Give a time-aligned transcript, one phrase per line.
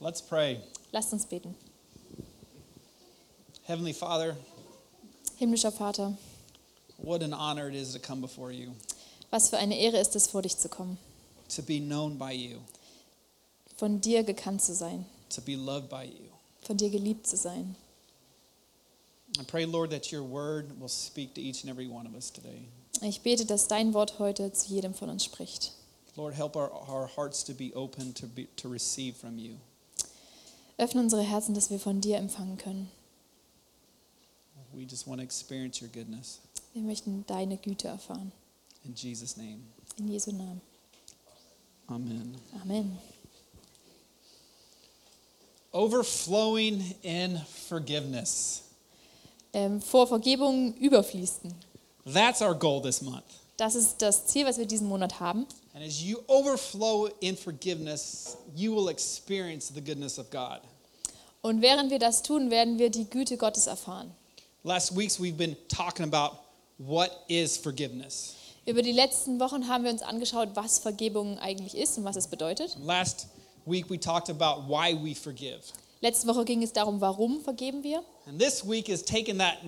[0.00, 0.60] Let's pray.
[0.92, 1.54] Lasst uns beten.
[3.64, 4.36] Heavenly Father,
[5.40, 6.14] Himmlischer Vater,
[6.96, 8.72] what an honor it is to come before you,
[9.30, 10.98] was für eine Ehre ist es, vor dich zu kommen,
[11.48, 12.58] to be known by you,
[13.76, 16.30] von dir gekannt zu sein, to be loved by you.
[16.62, 17.76] von dir geliebt zu sein.
[19.38, 22.30] I pray, Lord, that your word will speak to each and every one of us
[22.30, 22.66] today.
[23.02, 25.72] Ich bete, dass dein Wort heute zu jedem von uns spricht.
[26.16, 29.56] Lord, help our, our hearts to be open to, be, to receive from you.
[30.78, 32.90] Öffne unsere Herzen, dass wir von dir empfangen können.
[34.72, 36.38] We just want to experience your goodness.
[36.72, 38.30] Wir möchten deine Güte erfahren.
[38.84, 39.58] In Jesus' name,
[39.98, 40.60] In Jesu Namen.
[41.88, 42.36] amen.
[42.62, 42.98] Amen.
[45.72, 48.62] Overflowing in forgiveness.
[49.52, 51.52] Ähm, vor Vergebung überfließen.
[52.04, 53.24] That's our goal this month.
[53.56, 55.46] Das ist das Ziel, was wir diesen Monat haben.
[55.78, 60.60] And as you overflow in forgiveness, you will experience the goodness of God.
[61.40, 64.10] Und während wir das tun, werden wir die Güte Gottes erfahren.
[64.64, 66.36] Last weeks we've been talking about
[66.78, 68.34] what is forgiveness.
[68.66, 72.26] Über die letzten Wochen haben wir uns angeschaut, was Vergebung eigentlich ist und was es
[72.26, 72.76] bedeutet.
[72.82, 73.28] Last
[73.64, 75.60] week we talked about why we forgive.
[76.00, 78.02] Letzte Woche ging es darum, warum vergeben wir.
[78.26, 79.58] And this week is taking that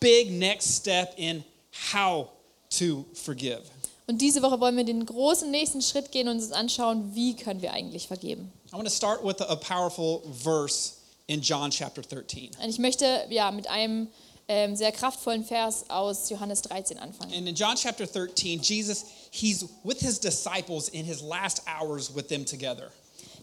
[0.00, 1.44] big next step in
[1.92, 2.30] how
[2.70, 3.60] to forgive.
[4.08, 7.60] Und diese Woche wollen wir den großen nächsten Schritt gehen und uns anschauen, wie können
[7.60, 8.50] wir eigentlich vergeben.
[8.70, 10.94] I want to start with a powerful verse
[11.26, 12.52] in John chapter 13.
[12.62, 14.08] Und ich möchte ja mit einem
[14.48, 17.34] ähm, sehr kraftvollen Vers aus Johannes 13 anfangen.
[17.34, 22.28] And in John chapter 13, Jesus, he's with his disciples in his last hours with
[22.28, 22.90] them together.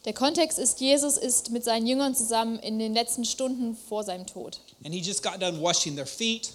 [0.06, 4.26] Der Kontext ist, Jesus ist mit seinen Jüngern zusammen in den letzten Stunden vor seinem
[4.26, 4.60] Tod.
[4.84, 6.50] And he just got done washing their feet.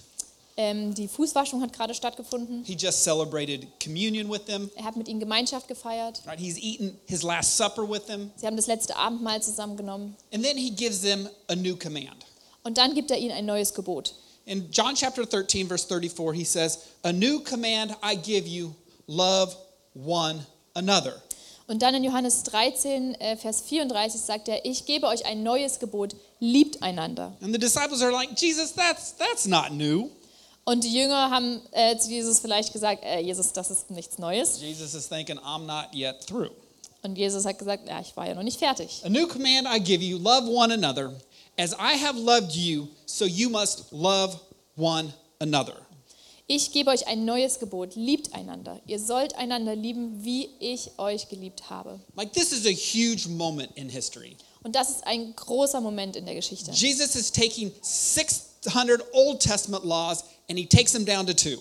[0.62, 2.62] Ähm, die Fußwaschung hat gerade stattgefunden.
[2.64, 4.70] He just celebrated communion with them.
[4.76, 6.20] Er hat mit ihnen Gemeinschaft gefeiert.
[6.26, 6.38] Right?
[6.38, 8.30] He's eaten his last supper with them.
[8.36, 10.14] Sie haben das letzte Abendmahl zusammengenommen.
[10.34, 12.26] And then he gives them a new command.
[12.62, 14.14] Und dann gibt er ihnen ein neues Gebot.
[14.44, 18.74] In John chapter 13, verse 34, he says, A new command I give you
[19.06, 19.56] love
[19.94, 21.22] one another.
[21.68, 25.78] Und dann in Johannes 13, äh, Vers 34 sagt er, ich gebe euch ein neues
[25.78, 27.34] Gebot, liebt einander.
[27.40, 30.10] And the disciples are like, Jesus, that's, that's not new.
[30.64, 34.60] Und die Jünger haben äh, zu Jesus vielleicht gesagt, äh, Jesus, das ist nichts Neues.
[34.60, 36.50] Jesus is thinking, I'm not yet through.
[37.02, 39.02] Und Jesus hat gesagt, ja, ich war ja noch nicht fertig.
[39.04, 41.12] A new command I give you love one another.
[41.56, 44.38] As I have loved you, so you must love
[44.76, 45.74] one another.
[46.46, 48.80] Ich gebe euch ein neues Gebot, liebt einander.
[48.86, 52.00] Ihr sollt einander lieben, wie ich euch geliebt habe.
[52.16, 54.36] Like, this is a huge moment in history.
[54.64, 56.72] Und das ist ein großer Moment in der Geschichte.
[56.72, 61.58] Jesus is taking 600 Old Testament laws and he takes them down to two.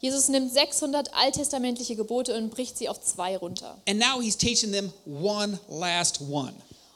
[0.00, 3.76] Jesus nimmt 600 alttestamentliche Gebote und bricht sie auf zwei runter.
[3.86, 6.54] And now he's teaching them one last one.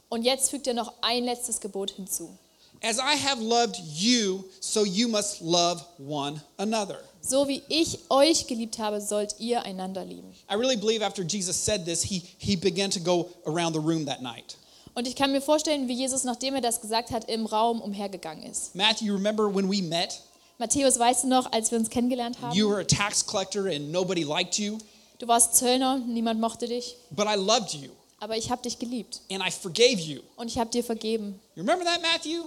[0.09, 2.31] Und jetzt fügt er noch ein letztes Gebot hinzu.
[2.83, 6.99] As I have loved you, so you must love one another.
[7.21, 10.35] So wie ich euch geliebt habe, sollt ihr einander lieben.
[10.51, 14.07] I really believe after Jesus said this, he, he began to go around the room
[14.07, 14.57] that night.
[14.95, 18.45] Und ich kann mir vorstellen, wie Jesus, nachdem er das gesagt hat, im Raum umhergegangen
[18.45, 18.75] ist.
[18.75, 20.21] Matthew, remember when we met?
[20.59, 22.57] Matthäus, weißt du noch, als wir uns kennengelernt haben?
[22.57, 24.79] You were a tax collector and nobody liked you,
[25.19, 27.91] Du warst Zöllner, niemand mochte dich, but I loved you
[28.25, 30.23] aber ich habe dich geliebt and I forgave you.
[30.37, 31.39] und ich habe dir vergeben.
[31.55, 32.45] You remember that, Matthew?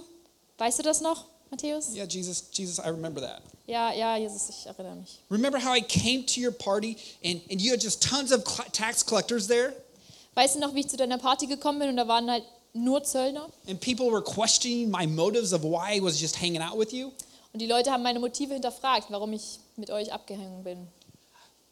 [0.58, 1.94] Weißt du das noch, Matthäus?
[1.94, 3.42] Yeah, Jesus, Jesus, I remember that.
[3.68, 5.20] Ja, ja, Jesus, ich erinnere mich.
[5.30, 8.42] Remember how I came to your party and, and you had just tons of
[8.72, 9.72] tax collectors there?
[10.34, 12.42] Weißt du noch, wie ich zu deiner Party gekommen bin und da waren halt
[12.72, 13.48] nur Zöllner?
[13.68, 17.12] And people were questioning my motives of why I was just hanging out with you?
[17.58, 20.86] Und die Leute haben meine Motive hinterfragt, warum ich mit euch abgehangen bin.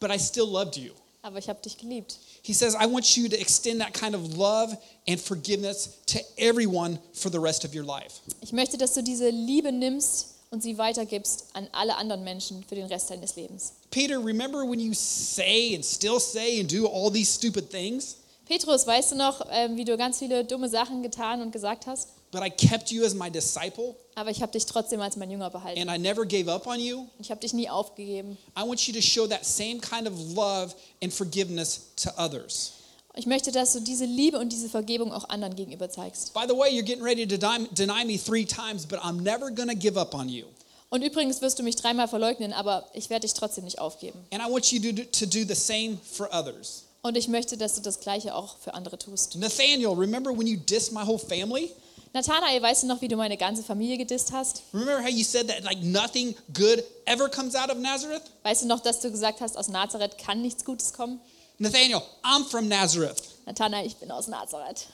[0.00, 0.90] But I still loved you.
[1.22, 2.18] Aber ich habe dich geliebt.
[2.42, 4.76] He says, I want you to extend that kind of love
[5.06, 8.20] and forgiveness to everyone for the rest of your life.
[8.40, 12.74] Ich möchte, dass du diese Liebe nimmst und sie weitergibst an alle anderen Menschen für
[12.74, 13.74] den Rest deines Lebens.
[13.92, 18.16] Peter, remember when you say and still say and do all these stupid things?
[18.46, 22.08] Petrus, weißt du noch, ähm, wie du ganz viele dumme Sachen getan und gesagt hast?
[22.36, 25.48] But I kept you as my disciple Aber ich habe dich trotzdem als mein Jünger
[25.48, 25.80] behalten.
[25.80, 27.06] and I never gave up on you.
[27.18, 28.36] Ich habe dich nie aufgegeben.
[28.54, 32.72] I want you to show that same kind of love and forgiveness to others.
[33.14, 36.34] Ich möchte, dass du diese Liebe und diese Vergebung auch anderen gegenüber zeigst.
[36.34, 39.70] By the way, you're getting ready to deny, me three times, but I'm never going
[39.70, 40.44] to give up on you.
[40.90, 44.18] Und übrigens wirst du mich dreimal verleugnen, aber ich werde dich trotzdem nicht aufgeben.
[44.30, 46.82] And I want you to do, to do the same for others.
[47.00, 49.36] Und ich möchte, dass du das Gleiche auch für andere tust.
[49.36, 51.70] Nathaniel, remember when you dissed my whole family?
[52.12, 54.62] Nathanael, weißt du noch, wie du meine ganze Familie gedisst hast?
[54.72, 58.22] Remember how you said that like nothing good ever comes out of Nazareth?
[58.42, 61.20] Weißt du noch, dass du gesagt hast, aus Nazareth kann nichts Gutes kommen?
[61.58, 63.22] Nathaniel, I'm from Nazareth.
[63.46, 64.86] Nathanael, ich bin aus Nazareth.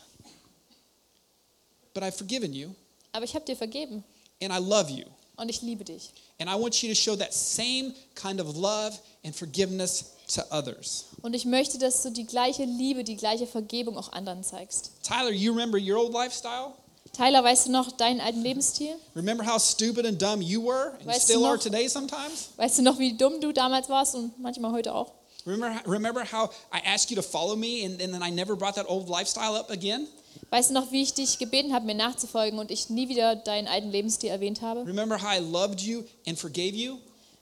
[1.94, 2.70] but I've forgiven you
[3.12, 4.02] aber ich habe dir vergeben
[4.42, 5.04] and I love you.
[5.36, 6.10] und ich liebe dich.
[6.38, 11.04] And I want you to show that same kind of love and forgiveness to others.
[11.22, 14.90] Und ich möchte, dass du die gleiche Liebe, die gleiche Vergebung auch anderen zeigst.
[15.02, 16.72] Tyler, you remember your old lifestyle?
[17.12, 18.94] Tyler, weißt du noch deinen alten Lebensstil?
[19.14, 22.48] Remember how stupid and dumb you were and Weißt du still are noch- today sometimes?
[22.56, 25.12] Weißt du noch, wie dumm du damals warst und manchmal heute auch?
[25.44, 28.76] Remember, remember how I asked you to follow me and, and then I never brought
[28.76, 30.06] that old lifestyle up again?
[30.50, 33.68] Weißt du noch, wie ich dich gebeten habe, mir nachzufolgen und ich nie wieder deinen
[33.68, 34.86] alten Lebensstil erwähnt habe?
[34.86, 36.96] Remember how I loved you and forgave you?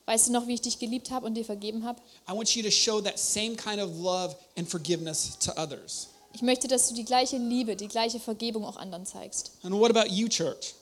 [0.06, 2.00] Weißt du noch, wie ich dich geliebt habe und dir vergeben habe?
[2.28, 6.08] I want you to show that same kind of love and forgiveness to others.
[6.32, 9.52] Ich möchte, dass du die gleiche Liebe, die gleiche Vergebung auch anderen zeigst.
[9.62, 10.74] And what about you, church?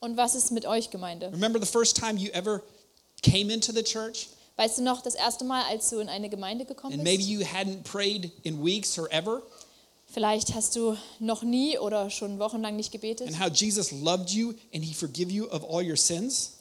[0.00, 1.32] Und was ist mit euch, Gemeinde?
[1.32, 2.62] Remember the first time you ever
[3.22, 6.64] came into the church Weißt du noch, das erste Mal, als du in eine Gemeinde
[6.64, 7.28] gekommen and maybe bist?
[7.28, 9.42] you hadn't prayed in weeks or ever?
[10.06, 13.26] Vielleicht hast du noch nie oder schon wochenlang nicht gebetet.
[13.26, 16.52] And how Jesus loved you and he forgive you of all your sins?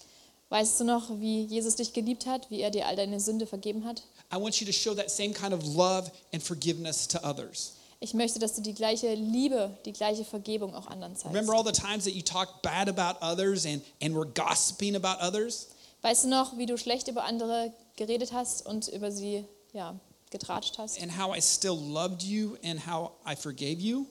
[0.49, 3.85] Weißt du noch, wie Jesus dich geliebt hat, wie er dir all deine Sünde vergeben
[3.85, 4.03] hat?
[4.31, 7.73] I want you to show that same kind of love and forgiveness to others.
[8.05, 11.33] Ich möchte, dass du die gleiche Liebe, die gleiche Vergebung auch anderen zeigst.
[11.35, 15.25] Remember all the times that you talked bad about others and, and were gossiping about
[15.25, 15.69] others?
[16.03, 19.43] Weißt du noch, wie du schlecht über andere geredet hast und über sie
[19.73, 19.99] ja,
[20.29, 21.01] getratscht hast?
[21.01, 24.05] And how I still loved you and how I forgave you?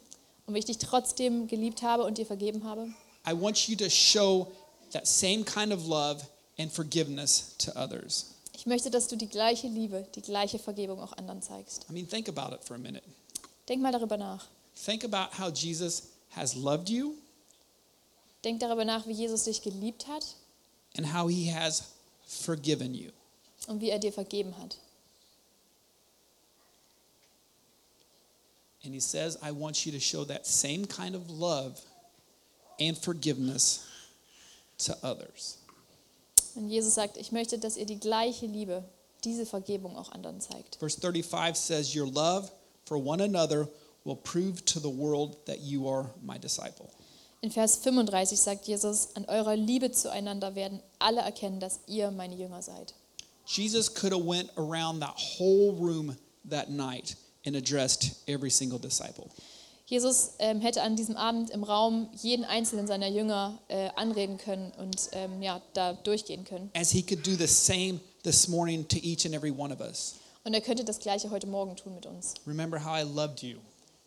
[0.48, 2.88] Und wie ich dich trotzdem geliebt habe und dir vergeben habe?
[3.24, 4.48] I want you to show
[4.90, 6.20] that same kind of love
[6.58, 8.26] and forgiveness to others.
[8.56, 11.86] Ich möchte, dass du die gleiche Liebe, die gleiche Vergebung auch anderen zeigst.
[11.88, 13.04] I mean, think about it for a minute.
[13.68, 14.46] Denk mal darüber nach.
[14.84, 17.14] Think about how Jesus has loved you
[18.42, 20.24] Denk darüber nach, wie Jesus dich geliebt hat
[20.96, 21.84] and how he has
[22.26, 23.10] forgiven you.
[23.68, 24.76] und wie er dir vergeben hat.
[28.84, 31.80] And he says, I want you to show that same kind of love
[32.78, 33.80] and forgiveness
[34.78, 35.56] to others.
[36.54, 38.84] Und Jesus sagt, ich möchte, dass ihr die gleiche Liebe,
[39.24, 40.76] diese Vergebung auch anderen zeigt.
[40.76, 42.50] Verse 35 says, Your love
[42.84, 43.68] for one another
[44.04, 46.90] will prove to the world that you are my disciple.
[47.42, 52.34] In Vers 35 sagt Jesus, an eurer Liebe zueinander werden alle erkennen, dass ihr meine
[52.34, 52.94] Jünger seid.
[53.46, 56.16] Jesus could have went around that whole room
[56.48, 59.28] that night and addressed every single disciple.
[59.86, 64.72] Jesus ähm, hätte an diesem Abend im Raum jeden einzelnen seiner Jünger äh, anreden können
[64.78, 66.70] und ähm, ja, da durchgehen können.
[66.74, 70.14] As he could do the same this morning to each and every one of us.
[70.44, 72.34] Und er könnte das gleiche heute Morgen tun mit uns.
[72.46, 73.58] Remember how I loved you.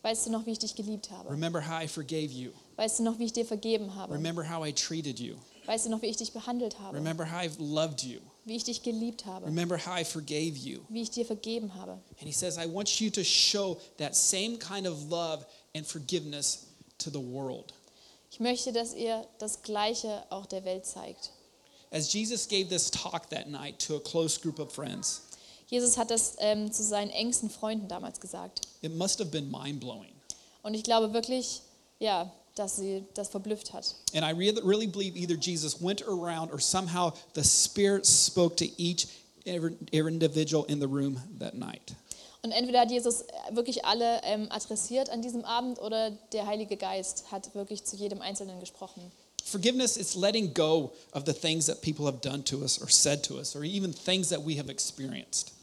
[0.04, 1.30] Weißt du noch, wie ich dich geliebt habe?
[1.30, 2.52] Remember how I forgave you.
[2.76, 4.14] Weißt du noch, wie ich dir vergeben habe?
[4.14, 5.36] Remember how I treated you.
[5.66, 6.96] Weißt du noch, wie ich dich behandelt habe?
[6.96, 8.20] Remember how I've loved you.
[8.46, 9.48] Wie ich dich geliebt habe?
[9.48, 10.80] Remember how I forgave you.
[10.90, 11.94] Wie ich dir vergeben habe?
[11.94, 15.46] And he says, I want you to show that same kind of love
[15.76, 16.68] and forgiveness
[17.00, 17.74] to the world.
[18.32, 21.32] Ich möchte, dass ihr das Gleiche auch der Welt zeigt.
[21.92, 25.24] As Jesus gave this talk that night to a close group of friends,
[25.68, 28.62] Jesus hat das ähm, zu seinen engsten Freunden damals gesagt.
[28.82, 30.14] it must have been mind blowing.
[30.64, 31.62] Und ich glaube wirklich,
[32.00, 33.96] ja, dass sie das verblüfft hat.
[34.14, 39.08] And I really, believe either Jesus went around or somehow the Spirit spoke to each
[39.46, 41.96] individual in the room that night.
[42.44, 47.26] Und entweder hat Jesus wirklich alle ähm, adressiert an diesem Abend oder der Heilige Geist
[47.32, 49.12] hat wirklich zu jedem Einzelnen gesprochen.
[49.44, 53.24] Forgiveness is letting go of the things that people have done to us or said
[53.24, 55.57] to us or even things that we have experienced.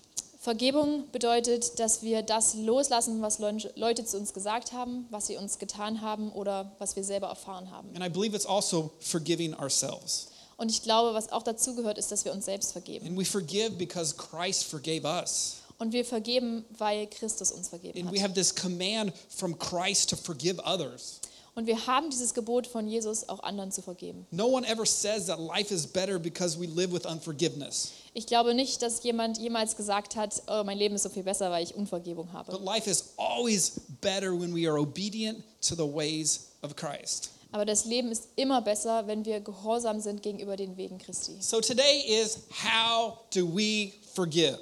[0.44, 5.58] Vergebung bedeutet, dass wir das loslassen, was Leute zu uns gesagt haben, was sie uns
[5.58, 7.88] getan haben oder was wir selber erfahren haben.
[7.94, 10.28] And I believe it's also forgiving ourselves.
[10.58, 13.06] Und ich glaube, was auch dazu gehört, ist, dass wir uns selbst vergeben.
[13.06, 15.62] And we forgive because Christ forgave us.
[15.78, 18.24] Und wir vergeben, weil Christus uns vergeben And we hat.
[18.28, 21.20] have this command from Christ to forgive others.
[21.56, 24.26] Und wir haben dieses Gebot von Jesus, auch anderen zu vergeben.
[24.32, 27.92] No one ever says that life is better because we live with unforgiveness.
[28.12, 31.50] Ich glaube nicht, dass jemand jemals gesagt hat, oh, mein Leben ist so viel besser,
[31.52, 32.64] weil ich Unvergebung But habe.
[32.64, 37.30] life is always better when we are obedient to the ways of Christ.
[37.52, 41.37] Aber das Leben ist immer besser, wenn wir gehorsam sind gegenüber den Wegen Christi.
[41.38, 44.58] So today is how do we forgive?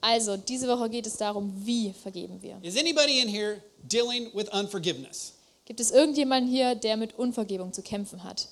[0.00, 2.58] Also, diese Woche geht es darum, wie vergeben wir.
[2.62, 5.34] Is anybody in here dealing with unforgiveness?
[5.64, 8.48] Gibt es irgendjemanden hier, der mit Unvergebung zu kämpfen hat?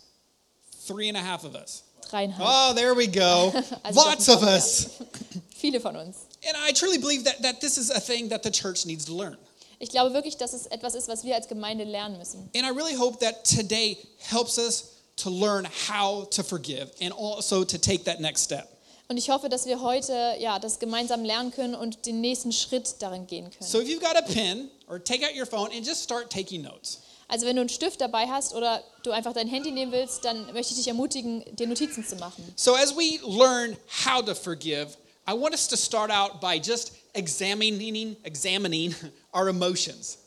[0.86, 1.82] Three and a half of us.
[2.08, 2.48] Dreieinhalb.
[2.48, 3.52] Oh, there we go.
[3.82, 4.90] Also Lots of us.
[5.56, 6.16] Viele von uns.
[6.46, 9.12] And I truly believe that, that this is a thing that the church needs to
[9.12, 9.36] learn.
[9.78, 12.50] Ich glaube wirklich, dass es etwas ist, was wir als Gemeinde lernen müssen.
[12.54, 17.64] And I really hope that today helps us to learn how to forgive and also
[17.64, 18.68] to take that next step.
[19.08, 22.96] Und ich hoffe, dass wir heute ja, das gemeinsam lernen können und den nächsten Schritt
[23.00, 23.68] darin gehen können.
[23.68, 26.62] So if you've got a pen or take out your phone and just start taking
[26.62, 27.00] notes.
[27.28, 30.52] Also wenn du einen Stift dabei hast oder du einfach dein Handy nehmen willst, dann
[30.52, 32.42] möchte ich dich ermutigen, dir Notizen zu machen.
[32.56, 34.96] So, as we learn how to forgive,
[35.28, 38.94] I want us to start out by just examining, examining
[39.32, 40.18] our emotions.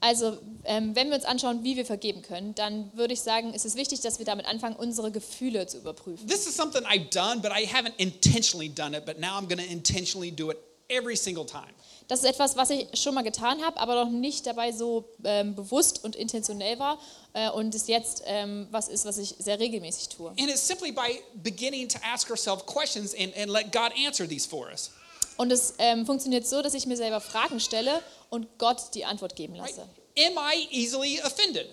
[0.00, 3.66] Also ähm, wenn wir uns anschauen, wie wir vergeben können, dann würde ich sagen, ist
[3.66, 6.26] es wichtig, dass wir damit anfangen, unsere Gefühle zu überprüfen.
[6.26, 9.58] This is something I've done, but I haven't intentionally done it, but now I'm going
[9.58, 11.74] to intentionally do it every single time.
[12.10, 15.54] Das ist etwas, was ich schon mal getan habe, aber noch nicht dabei so ähm,
[15.54, 16.98] bewusst und intentionell war
[17.34, 20.30] äh, und es jetzt ähm, was ist, was ich sehr regelmäßig tue.
[20.30, 24.48] And it's simply by beginning to ask ourselves questions and, and let God answer these
[24.48, 24.90] for us.
[25.36, 29.36] Und es ähm, funktioniert so, dass ich mir selber Fragen stelle und Gott die Antwort
[29.36, 29.70] geben Right?
[29.70, 29.88] lasse.
[30.18, 31.68] Am I easily offended?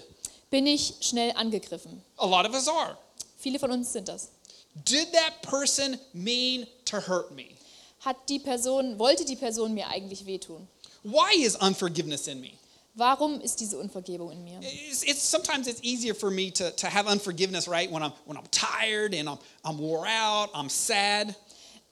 [0.52, 2.04] Bin ich schnell angegriffen?
[2.18, 2.96] A lot of us are.
[3.40, 4.30] Viele von uns sind das.
[4.88, 7.57] Did that person mean to hurt me?
[8.08, 10.66] Hat die Person, wollte die Person mir eigentlich wehtun?
[11.04, 12.52] Why is unforgiveness in me?
[12.94, 14.62] Warum ist diese Unvergebung in mir?
[14.62, 17.92] It's, it's sometimes it's easier for me to, to have unforgiveness, right?
[17.92, 21.36] When I'm when I'm tired and I'm I'm wore out, I'm sad.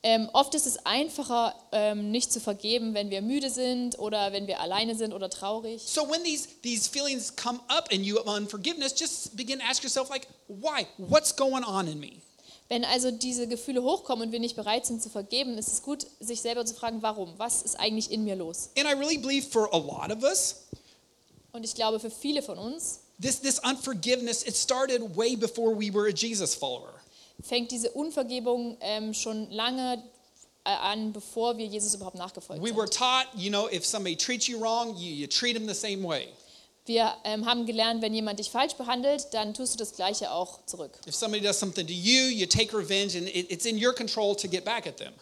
[0.03, 4.47] Ähm, oft ist es einfacher, ähm, nicht zu vergeben, wenn wir müde sind oder wenn
[4.47, 5.81] wir alleine sind oder traurig.
[5.85, 9.83] So when these these feelings come up in you of unforgiveness, just begin to ask
[9.83, 10.87] yourself like, why?
[10.97, 12.21] What's going on in me?
[12.67, 16.07] Wenn also diese Gefühle hochkommen und wir nicht bereit sind zu vergeben, ist es gut,
[16.19, 17.33] sich selber zu fragen, warum?
[17.37, 18.69] Was ist eigentlich in mir los?
[18.77, 20.63] And I really believe for a lot of us,
[21.51, 25.93] Und ich glaube, für viele von uns this this unforgiveness it started way before we
[25.93, 26.93] were a Jesus follower.
[27.41, 30.03] fängt diese Unvergebung ähm, schon lange
[30.65, 32.77] äh, an, bevor wir Jesus überhaupt nachgefolgt We sind.
[32.77, 36.03] were taught, you know, if somebody treats you wrong, you, you treat them the same
[36.05, 36.29] way.
[36.87, 40.59] Wir ähm, haben gelernt, wenn jemand dich falsch behandelt, dann tust du das Gleiche auch
[40.67, 40.91] zurück.
[41.07, 44.35] If somebody does something to you, you take revenge, and it, it's in your control
[44.35, 45.13] to get back at them.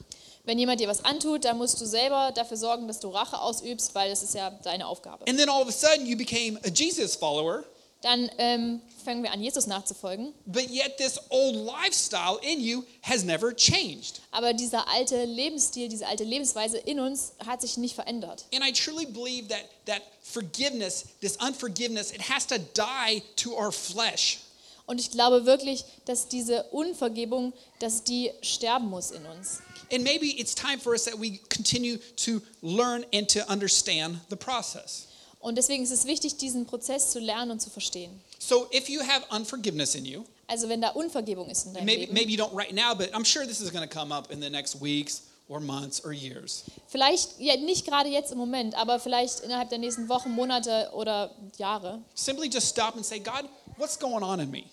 [0.46, 3.96] Wenn jemand dir was antut, dann musst du selber dafür sorgen, dass du Rache ausübst,
[3.96, 5.26] weil das ist ja deine Aufgabe.
[5.26, 7.64] And then all of a sudden, you became a Jesus follower,
[8.04, 10.34] Dann ähm, fangen wir an, Jesus nachzufolgen.
[10.46, 14.20] but yet this old lifestyle in you has never changed.
[14.32, 18.46] Aber dieser alte Lebensstil, diese alte Lebensweise in uns hat sich nicht verändert.
[18.54, 23.72] And I truly believe that that forgiveness, this unforgiveness, it has to die to our
[23.72, 24.40] flesh.
[24.86, 29.62] Und ich glaube wirklich, dass diese Unvergebung, dass die sterben muss in uns.
[29.94, 34.36] And maybe it's time for us that we continue to learn and to understand the
[34.36, 35.08] process.
[35.44, 38.10] Und deswegen ist es wichtig, diesen Prozess zu lernen und zu verstehen.
[38.40, 42.02] So if you have unforgiveness in you, Also wenn da Unvergebung ist in deinem maybe
[42.02, 44.32] Leben, maybe you don't right now, but I'm sure this is going to come up
[44.32, 46.64] in the next weeks or months or years.
[46.88, 51.32] vielleicht, ja nicht gerade jetzt im Moment, aber vielleicht innerhalb der nächsten Wochen, Monate oder
[51.58, 54.64] Jahre, Simply just stop and say, God, what's going on in me?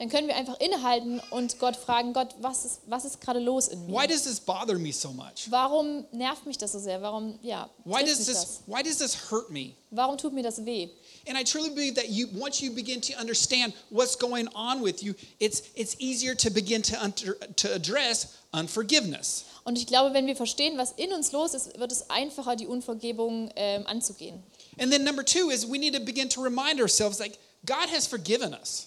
[0.00, 3.68] Dann können wir einfach innehalten und Gott fragen, Gott, was ist, was ist gerade los
[3.68, 4.08] in Why mir?
[4.08, 5.50] does this bother me so much?
[5.50, 7.02] Warum nervt mich das so sehr?
[7.02, 8.62] Warum, ja, Why does this das?
[8.66, 9.74] why does this hurt me?
[9.90, 10.88] Warum tut mir das weh?
[11.28, 15.02] And I truly believe that you once you begin to understand what's going on with
[15.02, 19.44] you, it's it's easier to begin to under, to address unforgiveness.
[19.64, 22.66] Und ich glaube, wenn wir verstehen, was in uns los ist, wird es einfacher, die
[22.66, 24.42] Unvergebung ähm, anzugehen.
[24.78, 28.06] And then number 2 is we need to begin to remind ourselves like God has
[28.06, 28.86] forgiven us.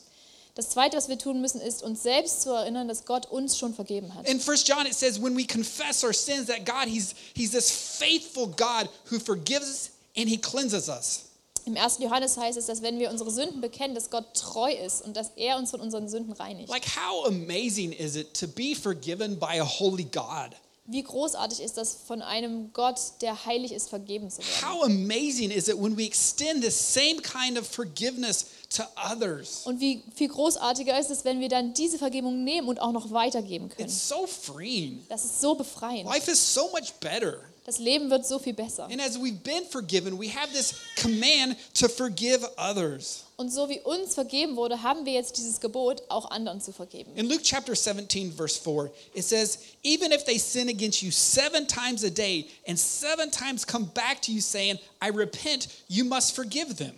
[0.55, 3.73] Das Zweite, was wir tun müssen, ist uns selbst zu erinnern, dass Gott uns schon
[3.73, 4.27] vergeben hat.
[4.29, 7.71] In 1 John it says when we confess our sins that God he's he's this
[7.71, 11.23] faithful God who forgives us and he cleanses us.
[11.65, 11.99] Im 1.
[11.99, 15.31] Johannes heißt es, dass wenn wir unsere Sünden bekennen, dass Gott treu ist und dass
[15.37, 16.69] er uns von unseren Sünden reinigt.
[16.69, 20.51] Like how amazing is it to be forgiven by a holy God?
[20.85, 24.69] Wie großartig ist das, von einem Gott, der heilig ist, vergeben zu werden.
[24.69, 29.61] How amazing is it when we extend this same kind of forgiveness to others?
[29.65, 33.11] Und wie viel großartiger ist es, wenn wir dann diese Vergebung nehmen und auch noch
[33.11, 33.87] weitergeben können.
[33.87, 35.05] It's so freeing.
[35.09, 36.05] Das ist so befreiend.
[36.05, 37.41] Life is so much better.
[37.65, 38.85] Das Leben wird so viel besser.
[38.85, 43.23] And as we've been forgiven, we have this command to forgive others.
[43.37, 47.11] Und so wie uns vergeben wurde, haben wir jetzt dieses Gebot, auch anderen zu vergeben.
[47.15, 51.65] In Luke chapter 17, verse 4, it says, Even if they sin against you seven
[51.65, 56.35] times a day and seven times come back to you saying, I repent, you must
[56.35, 56.93] forgive them.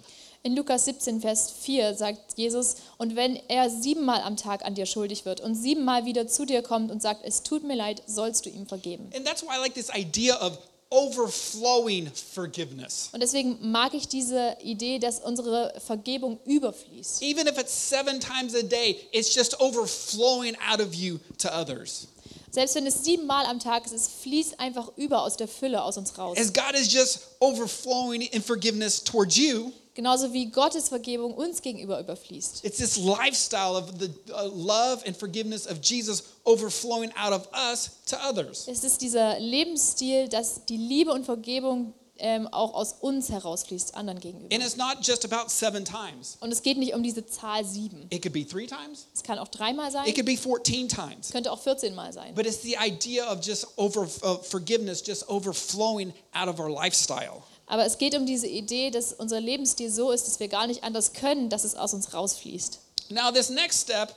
[0.46, 4.86] In Lukas 17, Vers 4 sagt Jesus, und wenn er siebenmal am Tag an dir
[4.86, 8.46] schuldig wird und siebenmal wieder zu dir kommt und sagt, es tut mir leid, sollst
[8.46, 9.10] du ihm vergeben.
[9.16, 10.60] And that's why I like this idea of
[10.92, 13.10] overflowing forgiveness.
[13.12, 17.24] Und deswegen mag ich diese Idee, dass unsere Vergebung überfließt.
[17.24, 22.08] Even if it's seven times a day, it's just overflowing out of you to others.
[22.52, 25.98] Selbst wenn es siebenmal am Tag ist, es fließt einfach über aus der Fülle aus
[25.98, 26.38] uns raus.
[26.38, 32.00] As God is just overflowing in forgiveness towards you, Genauso wie Gottes Vergebung uns gegenüber
[32.00, 32.64] überfließt.
[32.66, 37.92] it's this lifestyle of the uh, love and forgiveness of Jesus overflowing out of us
[38.06, 38.68] to others.
[38.68, 44.20] Es ist dieser Lebensstil, dass die Liebe und Vergebung ähm, auch aus uns herausfließt, anderen
[44.20, 44.54] gegenüber.
[44.54, 46.38] And it's not just about seven times.
[46.40, 48.08] Und es geht nicht um diese Zahl sieben.
[48.10, 49.08] It could be three times.
[49.14, 51.28] Es kann auch dreimal sein, It could be 14 times.
[51.28, 52.34] es könnte auch 14 Mal sein.
[52.36, 57.44] But it's the idea of just over uh, forgiveness just overflowing out of our lifestyle.
[57.68, 60.84] Aber es geht um diese Idee, dass unser Lebensstil so ist, dass wir gar nicht
[60.84, 62.80] anders können, dass es aus uns rausfließt.
[63.10, 64.16] Now this next step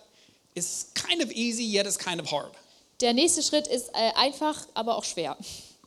[0.54, 2.52] is kind of easy yet it's kind of hard.
[3.00, 5.36] Der nächste Schritt ist äh, einfach, aber auch schwer.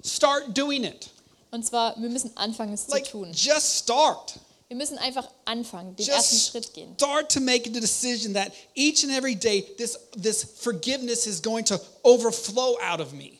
[0.03, 1.09] Start doing it.
[1.51, 3.31] Und zwar, wir müssen anfangen, es Like zu tun.
[3.33, 4.33] just start.
[4.69, 6.93] Wir müssen einfach anfangen, den ersten Just Schritt gehen.
[6.95, 11.65] start to make the decision that each and every day this this forgiveness is going
[11.65, 13.37] to overflow out of me.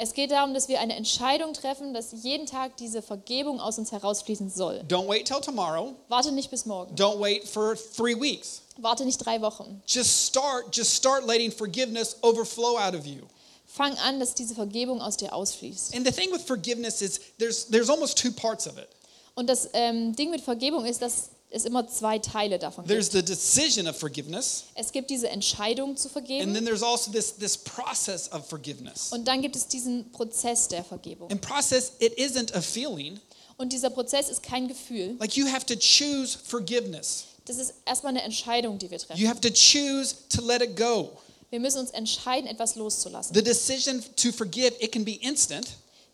[0.00, 3.90] Es geht darum, dass wir eine Entscheidung treffen, dass jeden Tag diese Vergebung aus uns
[3.90, 4.84] herausfließen soll.
[4.88, 5.92] Don't wait till tomorrow.
[6.08, 6.94] Warte nicht bis morgen.
[6.94, 8.62] Don't wait for 3 weeks.
[8.76, 9.82] Warte nicht drei Wochen.
[9.86, 13.22] Just start just start letting forgiveness overflow out of you.
[13.66, 15.96] Fang an, dass diese Vergebung aus dir ausfließt.
[15.96, 18.86] And the thing with forgiveness is there's there's almost two parts of it.
[19.34, 23.26] Und das ähm, Ding mit Vergebung ist, dass es immer zwei Teile davon There's gibt.
[23.26, 27.34] the decision of forgiveness, Es gibt diese Entscheidung zu and vergeben then there's also this
[27.36, 29.12] this process of forgiveness.
[29.12, 31.30] und dann gibt es diesen Prozess der Vergebung.
[31.30, 33.18] And process it isn't a feeling.
[33.56, 35.16] Und dieser Prozess ist kein Gefühl.
[35.18, 37.24] Like you have to choose forgiveness.
[37.46, 39.18] Das ist erstmal eine Entscheidung, die wir treffen.
[39.20, 41.10] You have to choose to let it go.
[41.50, 43.34] Wir müssen uns entscheiden, etwas loszulassen.
[43.34, 45.66] The decision to forgive, it can be instant.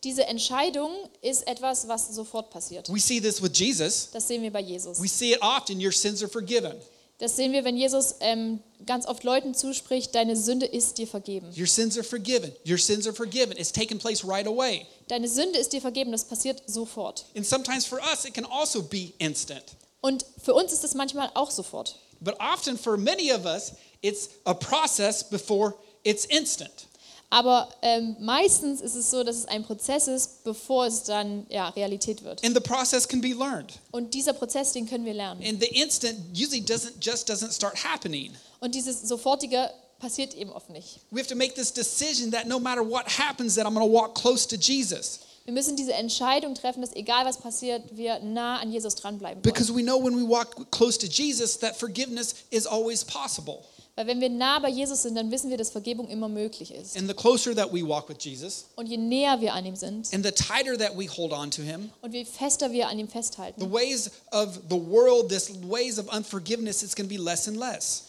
[0.04, 0.90] Diese Entscheidung
[1.22, 2.88] ist etwas, was sofort passiert.
[2.92, 4.10] We see this with Jesus.
[4.12, 5.00] Das sehen wir bei Jesus.
[5.02, 5.84] We see it often.
[5.84, 6.74] Your sins are forgiven.
[7.18, 11.48] Das sehen wir, wenn Jesus ähm, ganz oft Leuten zuspricht, deine Sünde ist dir vergeben.
[11.56, 12.52] Your sins are forgiven.
[12.68, 13.52] Your sins are forgiven.
[13.52, 14.86] It's taking place right away.
[15.08, 17.24] Deine Sünde ist dir vergeben, das passiert sofort.
[17.36, 19.62] And sometimes for us, it can also be instant.
[20.00, 21.96] Und für uns ist es manchmal auch sofort.
[22.20, 26.88] But often for many of us, it's a process before it's instant.
[27.34, 31.68] Aber ähm, meistens ist es so, dass es ein Prozess ist, bevor es dann ja,
[31.70, 32.44] Realität wird.
[32.44, 33.72] And the process can be learned.
[33.90, 35.42] Und dieser Prozess, den können wir lernen.
[35.44, 38.30] And the instant usually doesn't just doesn't start happening.
[38.60, 41.00] Und dieses Sofortige passiert eben oft nicht.
[41.10, 43.92] We have to make this decision that no matter what happens, that I'm going to
[43.92, 45.18] walk close to Jesus.
[45.44, 49.52] Wir müssen diese Entscheidung treffen, dass egal was passiert, wir nah an Jesus dranbleiben wollen.
[49.52, 53.64] Because we know when we walk close to Jesus that forgiveness is always possible.
[53.96, 56.96] Weil wenn wir nah bei Jesus sind, dann wissen wir, dass Vergebung immer möglich ist.
[56.96, 60.12] And the closer that we walk with Jesus, Und je näher wir an ihm sind
[60.12, 63.06] and the tighter that we hold on to him, und je fester wir an ihm
[63.06, 67.46] the festhalten, ways of the world, this ways of unforgiveness, it's going to be less
[67.46, 68.04] and less.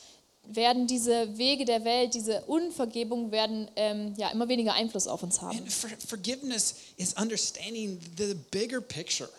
[0.48, 5.42] werden diese Wege der Welt, diese Unvergebung werden ähm, ja immer weniger Einfluss auf uns
[5.42, 5.58] haben.
[5.58, 9.30] And for, forgiveness is understanding the bigger picture.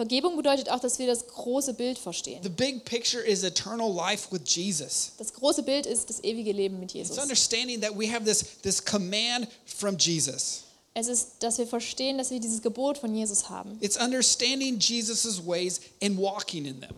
[0.00, 2.42] Vergebung bedeutet auch, dass wir das große Bild verstehen.
[2.42, 5.12] The big picture is eternal life with Jesus.
[5.18, 7.18] Das große Bild ist das ewige Leben mit Jesus.
[7.18, 10.62] It's understanding that we have this, this command from Jesus.
[10.94, 13.76] Es ist, dass wir verstehen, dass wir dieses Gebot von Jesus haben.
[13.82, 16.94] It's understanding Jesus' ways and walking in them.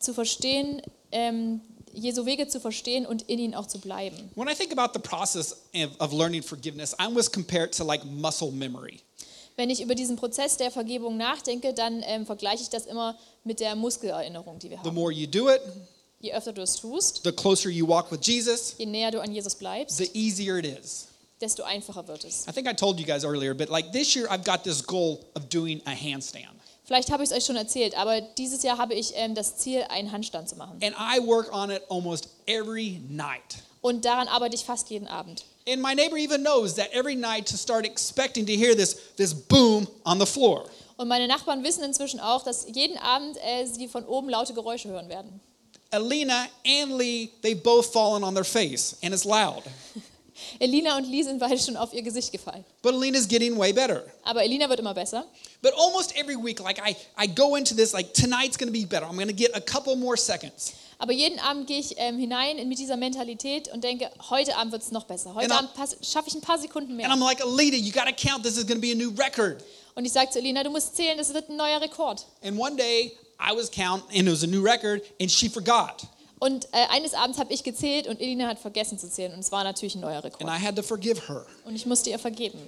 [0.00, 1.60] Zu verstehen, ähm,
[1.92, 4.16] Jesu Wege zu verstehen und in ihnen auch zu bleiben.
[4.34, 7.84] When I think about the process of, of learning forgiveness, I almost compare it to
[7.84, 9.02] like muscle memory.
[9.56, 13.60] Wenn ich über diesen Prozess der Vergebung nachdenke, dann ähm, vergleiche ich das immer mit
[13.60, 14.94] der Muskelerinnerung, die wir The haben.
[14.94, 15.60] more you do it,
[16.20, 19.30] Je öfter du es tust, the closer you walk with Jesus, je näher du an
[19.32, 21.06] Jesus bleibst, the easier it is.
[21.40, 22.46] desto einfacher wird es.
[22.48, 25.20] I think I told you guys earlier, but like this year, I've got this goal
[25.36, 26.48] of doing a handstand.
[26.86, 29.84] Vielleicht habe ich es euch schon erzählt, aber dieses Jahr habe ich ähm, das Ziel,
[29.88, 30.78] einen Handstand zu machen.
[30.82, 33.56] And I work on it almost every night.
[33.82, 35.44] Und daran arbeite ich fast jeden Abend.
[35.66, 39.32] And my neighbor even knows that every night to start expecting to hear this, this
[39.32, 40.68] boom on the floor.
[40.96, 44.88] Und meine Nachbarn wissen inzwischen auch, dass jeden Abend äh, sie von oben laute Geräusche
[44.88, 45.40] hören werden.
[45.90, 49.62] Alina and Lee, they've both fallen on their face, and it's loud.
[50.58, 52.64] Elina und Lee sind beide schon auf ihr Gesicht gefallen.
[52.82, 54.04] But Alina's getting way better.
[54.24, 55.24] Aber Elina wird immer besser.
[55.62, 59.06] But almost every week, like I, I go into this, like tonight's gonna be better.
[59.06, 60.72] I'm gonna get a couple more seconds.
[60.98, 64.82] Aber jeden Abend gehe ich ähm, hinein mit dieser Mentalität und denke, heute Abend wird
[64.82, 65.34] es noch besser.
[65.34, 67.08] Heute And I'm- Abend schaffe ich ein paar Sekunden And mehr.
[67.10, 69.62] I'm like, Alina, you gotta count, this is gonna be a new record.
[69.96, 72.24] Und ich sage zu Elina, du musst zählen, das wird ein neuer Rekord.
[72.42, 76.02] And one day, I was counting, and it was a new record, and she forgot.
[76.44, 79.32] Und äh, eines Abends habe ich gezählt und Elina hat vergessen zu zählen.
[79.32, 80.50] Und es war natürlich ein neuer And Rekord.
[80.50, 81.46] I had to forgive her.
[81.64, 82.58] Und ich musste ihr vergeben.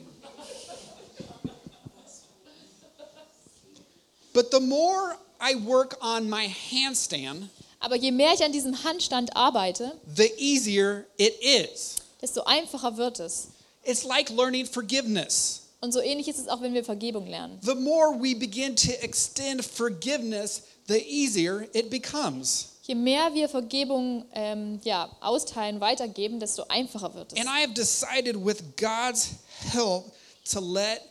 [4.32, 9.36] But the more I work on my handstand, Aber je mehr ich an diesem Handstand
[9.36, 11.96] arbeite, the easier it is.
[12.22, 13.48] desto einfacher wird es.
[13.84, 15.64] It's like learning forgiveness.
[15.82, 17.58] Und so ähnlich ist es auch, wenn wir Vergebung lernen.
[17.62, 22.68] The more we begin to extend forgiveness, the easier it becomes.
[22.86, 27.38] Je mehr wir Vergebung ähm, ja, austeilen, weitergeben, desto einfacher wird es.
[27.38, 29.30] And I have decided with God's
[29.72, 30.12] help
[30.52, 31.02] to let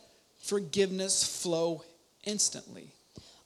[0.42, 1.82] forgiveness flow
[2.22, 2.88] instantly.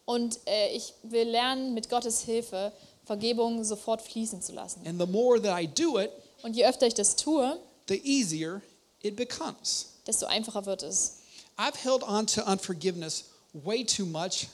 [0.04, 2.72] Und äh, ich will lernen, mit Gottes Hilfe
[3.04, 4.86] Vergebung sofort fließen zu lassen.
[4.86, 6.10] And the more that I do it,
[6.42, 8.62] Und je öfter ich das tue, the easier
[9.02, 9.86] it becomes.
[10.06, 11.16] desto einfacher wird es.
[11.58, 14.46] I've held on to unforgiveness way too much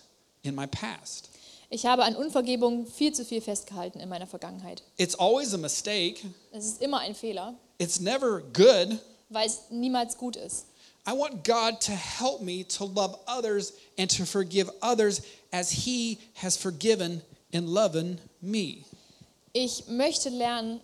[0.43, 1.29] in my past.
[1.71, 4.83] Ich habe an Unvergebung viel zu viel festgehalten in meiner Vergangenheit.
[4.99, 6.21] It's always a mistake,
[6.53, 8.99] Es ist immer ein Fehler, it's never good.
[9.29, 10.67] weil es niemals gut ist.
[11.09, 16.19] I want God to help me to love others and to forgive others as He
[16.35, 18.85] has forgiven and loving me.
[19.53, 20.81] Ich möchte lernen,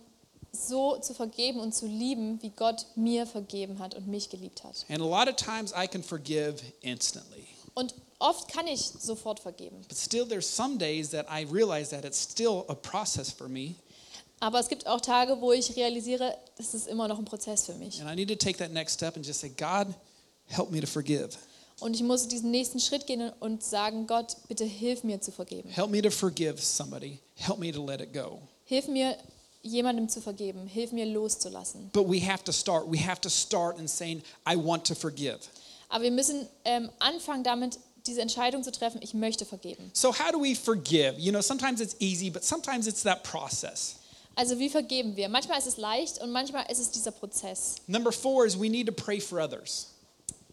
[0.51, 4.85] so zu vergeben und zu lieben, wie Gott mir vergeben hat und mich geliebt hat.
[4.89, 7.45] And a lot of times I can forgive instantly.
[7.73, 7.93] Und
[8.23, 9.81] oft kann ich sofort vergeben.
[9.87, 13.75] But still, there's some days that I realize that it's still a process for me,
[14.39, 17.75] Aber es gibt auch Tage, wo ich realisiere, das ist immer noch ein Prozess für
[17.75, 18.01] mich.
[18.01, 19.93] and I need to take that next step and just say, God,
[20.47, 21.29] help me to forgive.
[21.79, 25.69] Und ich muss diesen nächsten Schritt gehen und sagen, Gott, bitte hilf mir zu vergeben.
[25.69, 27.19] Help me to forgive somebody.
[27.35, 28.39] Help me to let it go.
[28.65, 29.17] Hilf mir,
[29.63, 30.67] jemandem zu vergeben.
[30.67, 31.89] Hilf mir loszulassen.
[31.91, 32.85] But we have to start.
[32.89, 35.39] We have to start in saying, I want to forgive.
[35.89, 39.89] Aber wir müssen ähm, anfangen damit, diese Entscheidung zu treffen, ich möchte vergeben.
[39.93, 41.15] So, how do we forgive?
[41.17, 43.95] You know, sometimes it's easy, but sometimes it's that process.
[44.35, 45.29] Also wie vergeben wir?
[45.29, 47.75] Manchmal ist es leicht und manchmal ist es dieser Prozess.
[47.87, 49.87] Number four is we need to pray for others.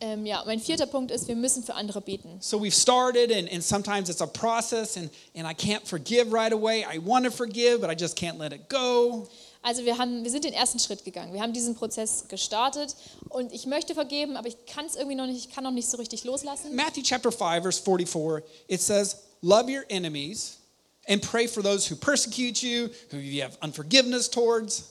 [0.02, 2.38] Ähm, ja, mein vierter Punkt ist, wir müssen für andere beten.
[2.40, 6.52] So we've started, and, and sometimes it's a process, and, and I can't forgive right
[6.52, 6.84] away.
[6.84, 9.28] I want to forgive, but I just can't let it go.
[9.62, 11.34] Also wir, haben, wir sind den ersten Schritt gegangen.
[11.34, 12.96] Wir haben diesen Prozess gestartet
[13.28, 15.88] und ich möchte vergeben, aber ich kann es irgendwie noch nicht, ich kann noch nicht
[15.88, 16.74] so richtig loslassen.
[16.74, 20.58] Matthew chapter 5, verse 44, it says, Love your enemies
[21.08, 24.84] and pray for those who persecute you, who you have unforgiveness towards.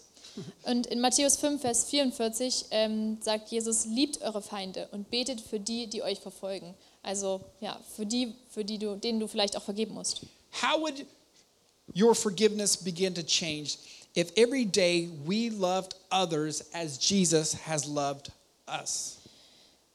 [0.64, 5.60] Und in Matthäus 5, Vers 44 ähm, sagt Jesus, liebt eure Feinde und betet für
[5.60, 6.76] die, die euch verfolgen.
[7.04, 10.22] Also ja, für die, für die du, denen du vielleicht auch vergeben musst.
[10.62, 11.06] How would
[11.96, 13.78] your forgiveness begin to change
[14.16, 18.32] if every day we loved others as Jesus has loved
[18.68, 19.18] us?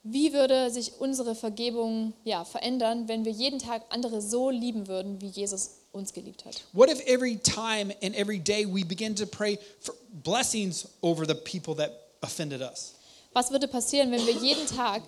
[0.07, 5.20] Wie würde sich unsere Vergebung ja, verändern, wenn wir jeden Tag andere so lieben würden,
[5.22, 6.62] wie Jesus uns geliebt hat?
[6.74, 11.35] What if every time and every day we begin to pray for blessings over the
[11.35, 12.94] people that offended us?
[13.33, 15.03] Was würde passieren, wenn wir jeden Tag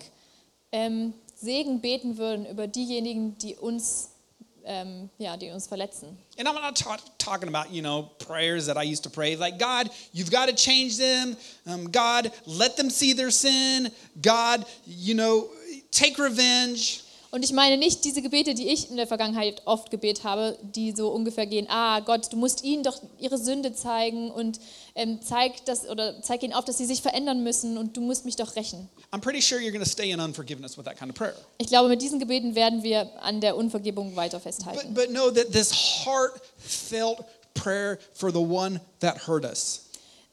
[0.71, 4.09] ähm, Segen beten würden über diejenigen, die uns,
[4.67, 6.17] ähm, ja, die uns verletzen?
[6.37, 9.57] And I'm not ta- talking about, you know, prayers that I used to pray, like,
[9.57, 11.35] God, you've got to change them.
[11.65, 13.89] Um, God, let them see their sin.
[14.21, 15.49] God, you know,
[15.91, 17.03] take revenge.
[17.37, 20.91] Und ich meine nicht diese Gebete, die ich in der Vergangenheit oft gebetet habe, die
[20.91, 24.59] so ungefähr gehen, ah Gott, du musst ihnen doch ihre Sünde zeigen und
[24.95, 28.25] ähm, zeig, das, oder zeig ihnen auf, dass sie sich verändern müssen und du musst
[28.25, 28.89] mich doch rächen.
[29.11, 31.35] I'm pretty sure you're going to stay in unforgiveness with that kind of prayer.
[31.59, 34.95] Ich glaube, mit diesen Gebeten werden wir an der Unvergebung weiter festhalten.
[34.95, 37.23] But, but know that this heartfelt
[37.53, 39.86] prayer for the one that hurt us.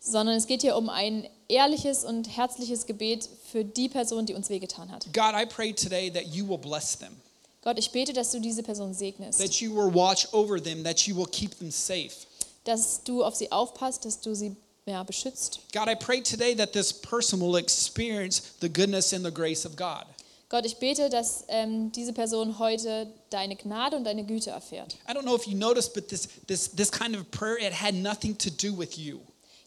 [0.06, 4.50] Sondern es geht hier um ein ehrliches und herzliches Gebet für die Person, die uns
[4.50, 5.06] wehgetan hat.
[5.14, 7.16] God, I pray today that you will bless them,
[7.62, 11.06] Gott, ich bete, dass du diese Person segnest, that you will watch over them, that
[11.06, 12.12] you will keep them safe.
[12.64, 14.54] dass du auf sie aufpasst, dass du sie
[14.86, 15.60] ja, beschützt.
[15.72, 19.76] God, I pray today that this person will experience the goodness and the grace of
[19.76, 20.04] God.
[20.50, 24.96] Gott, ich bete, dass ähm, diese Person heute deine Gnade und deine Güte erfährt.
[25.08, 27.94] I don't know if you noticed, but this, this, this kind of prayer, it had
[27.94, 29.20] nothing to do with you.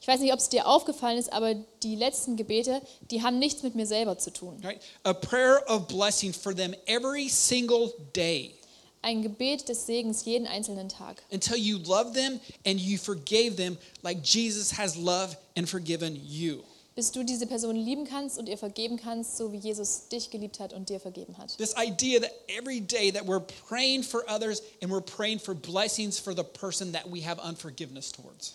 [0.08, 3.62] Ich weiß nicht, ob es dir aufgefallen ist, aber die letzten Gebete, die haben nichts
[3.62, 4.58] mit mir selber zu tun.
[4.64, 4.80] Right?
[5.04, 8.54] A prayer of blessing for them every single day
[9.02, 13.78] Ein Gebet des Segens jeden einzelnen Tag, until you love them and you forgave them
[14.02, 16.64] like Jesus has loved and forgiven you.
[16.96, 20.62] bis du diese Person lieben kannst und ihr vergeben kannst, so wie Jesus dich geliebt
[20.62, 21.58] hat und dir vergeben hat.
[21.58, 26.18] This idea that every day that we're praying for others and we're praying for blessings
[26.18, 28.54] for the person that we have unforgiveness towards.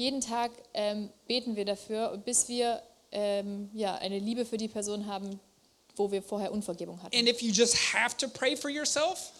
[0.00, 2.82] Jeden Tag ähm, beten wir dafür, bis wir
[3.12, 5.38] ähm, ja, eine Liebe für die Person haben,
[5.94, 7.14] wo wir vorher Unvergebung hatten.
[7.14, 9.30] And if you just have to pray for yourself,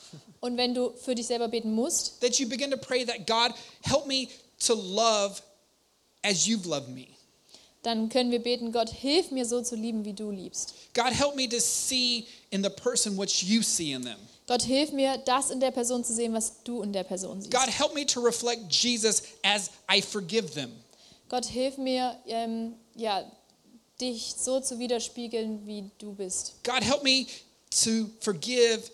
[0.40, 3.55] Und wenn du für dich selber beten musst, that you begin to pray that God
[3.85, 4.29] help me
[4.66, 5.40] to love
[6.23, 7.07] as you've loved me.
[7.83, 10.75] dann können wir beten, Gott, hilf mir so zu lieben, wie du liebst.
[10.92, 14.18] God help me to see in the person what you see in them.
[14.51, 17.53] Gott, hilf mir, das in der Person zu sehen, was du in der Person siehst.
[17.53, 20.73] God help me to reflect Jesus as I forgive them.
[21.29, 23.23] Gott, hilf mir, ähm, ja,
[24.01, 26.55] dich so zu widerspiegeln, wie du bist.
[26.65, 27.29] God help me
[27.85, 28.91] to forgive.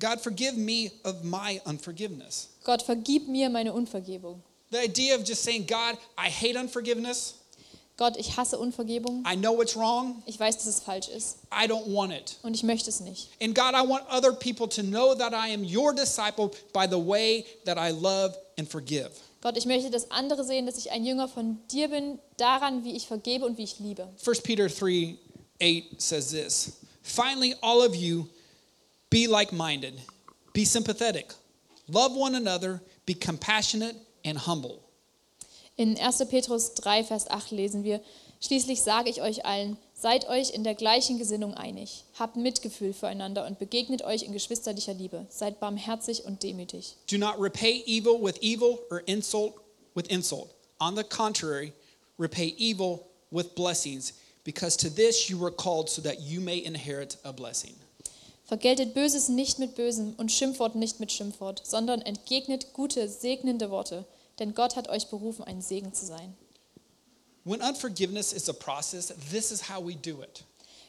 [0.00, 2.48] God forgive me of my unforgiveness.
[2.64, 4.42] Gott, vergib mir meine Unvergebung.
[4.70, 7.34] The idea of just saying, God, I hate unforgiveness.
[7.98, 9.24] Gott, ich hasse Unvergebung.
[9.30, 10.22] I know it's wrong.
[10.24, 12.36] Ich weiß, dass es falsch ist I don't want it.
[12.42, 13.28] und ich möchte es nicht.
[13.42, 16.96] And God, I want other people to know that I am your disciple by the
[16.96, 19.10] way that I love and forgive.
[19.40, 22.92] Gott, ich möchte, dass andere sehen, dass ich ein Jünger von dir bin, daran, wie
[22.96, 24.08] ich vergebe und wie ich liebe.
[24.24, 25.16] 1 Peter 3
[25.60, 28.28] 8 says this Finally, all of you
[29.10, 29.94] be like minded,
[30.52, 31.34] be sympathetic,
[31.88, 34.87] love one another, be compassionate and humble.
[35.78, 36.24] In 1.
[36.28, 38.00] Petrus 3, Vers 8 lesen wir,
[38.40, 43.46] Schließlich sage ich euch allen, seid euch in der gleichen Gesinnung einig, habt Mitgefühl füreinander
[43.46, 46.96] und begegnet euch in geschwisterlicher Liebe, seid barmherzig und demütig.
[47.08, 49.54] Do not repay evil with evil or insult
[49.94, 50.50] with insult.
[50.80, 51.72] On the contrary,
[52.18, 57.18] repay evil with blessings, because to this you were called so that you may inherit
[57.22, 57.76] a blessing.
[58.44, 64.06] Vergeltet Böses nicht mit Bösem und Schimpfwort nicht mit Schimpfwort, sondern entgegnet gute, segnende Worte,
[64.38, 66.34] denn Gott hat euch berufen, ein Segen zu sein.
[67.44, 70.44] When unforgiveness is a process, this is how we do it.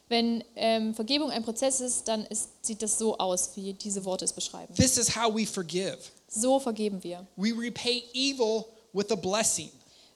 [0.10, 4.26] Wenn ähm, Vergebung ein Prozess ist, dann ist, sieht das so aus, wie diese Worte
[4.26, 4.74] es beschreiben.
[4.74, 6.00] This is how we forgive.
[6.28, 7.26] So vergeben wir.
[7.38, 9.70] We repay evil with a blessing.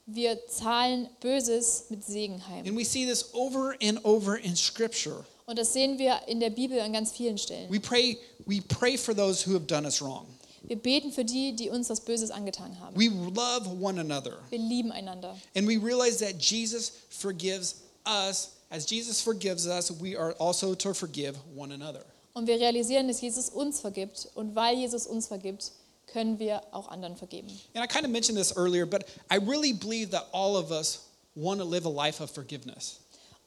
[0.06, 2.66] Wir zahlen Böses mit Segen heim.
[2.66, 5.24] And we see this over and over in scripture.
[5.46, 7.72] Und das sehen wir in der Bibel an ganz vielen Stellen.
[7.72, 10.26] We pray we pray for those who have done us wrong.
[10.64, 12.96] Wir beten für die, die uns das Böses angetan haben.
[12.98, 14.38] We love one another.
[14.50, 15.36] Wir lieben einander.
[15.56, 18.52] And we realize that Jesus forgives us.
[18.70, 22.04] As Jesus forgives us, we are also to forgive one another.
[22.34, 24.30] Und wir realisieren, dass Jesus uns vergibt.
[24.36, 25.72] Und weil Jesus uns vergibt,
[26.08, 27.50] können wir auch anderen vergeben.
[27.76, 31.02] And I kind of mentioned this earlier, but I really believe that all of us
[31.36, 33.00] want to live a life of forgiveness.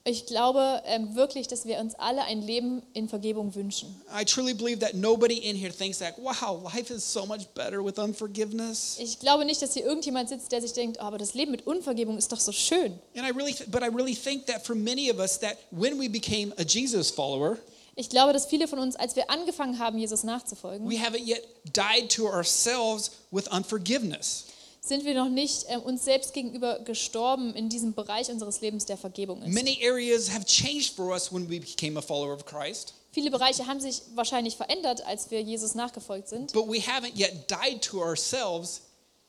[0.08, 4.00] Ich glaube ähm, wirklich, dass wir uns alle ein Leben in Vergebung wünschen.
[4.16, 7.84] I truly believe that nobody in here thinks that, wow, life is so much better
[7.84, 8.98] with unforgiveness.
[9.00, 11.66] Ich glaube nicht, dass hier irgendjemand sitzt, der sich denkt, oh, aber das Leben mit
[11.66, 12.92] Unvergebung ist doch so schön.
[13.16, 16.08] And I really, but I really think that for many of us, that when we
[16.08, 17.58] became a Jesus follower,
[17.96, 21.42] Ich glaube, dass viele von uns, als wir angefangen haben, Jesus nachzufolgen, we haven't yet
[21.64, 24.44] died to ourselves with unforgiveness.
[24.88, 28.96] Sind wir noch nicht äh, uns selbst gegenüber gestorben in diesem Bereich unseres Lebens, der
[28.96, 29.52] Vergebung ist.
[29.52, 33.66] Many areas have changed for us when we became a follower of Christ, Viele Bereiche
[33.66, 36.52] haben sich wahrscheinlich verändert, als wir Jesus nachgefolgt sind.
[36.52, 38.82] but we haven't yet died to ourselves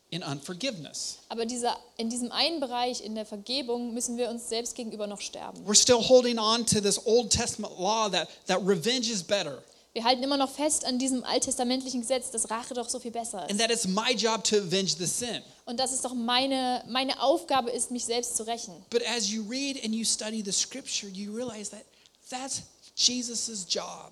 [0.10, 1.20] in unforgiveness.
[1.30, 5.22] Aber dieser, in diesem einen Bereich, in der Vergebung, müssen wir uns selbst gegenüber noch
[5.22, 5.66] sterben.
[5.66, 9.64] We're still holding on to this Old Testament law that, that revenge is better
[9.98, 13.42] Wir halten immer noch fest an diesem alttestamentlichen Gesetz, dass Rache doch so viel besser
[13.42, 13.60] and ist.
[13.60, 15.42] that it's my job to avenge the sin.
[15.66, 18.76] Und dass es doch meine, meine Aufgabe ist, mich selbst zu rächen.
[18.92, 21.84] But as you read and you study the scripture, you realize that
[22.30, 22.62] that's
[22.96, 24.12] Jesus' job.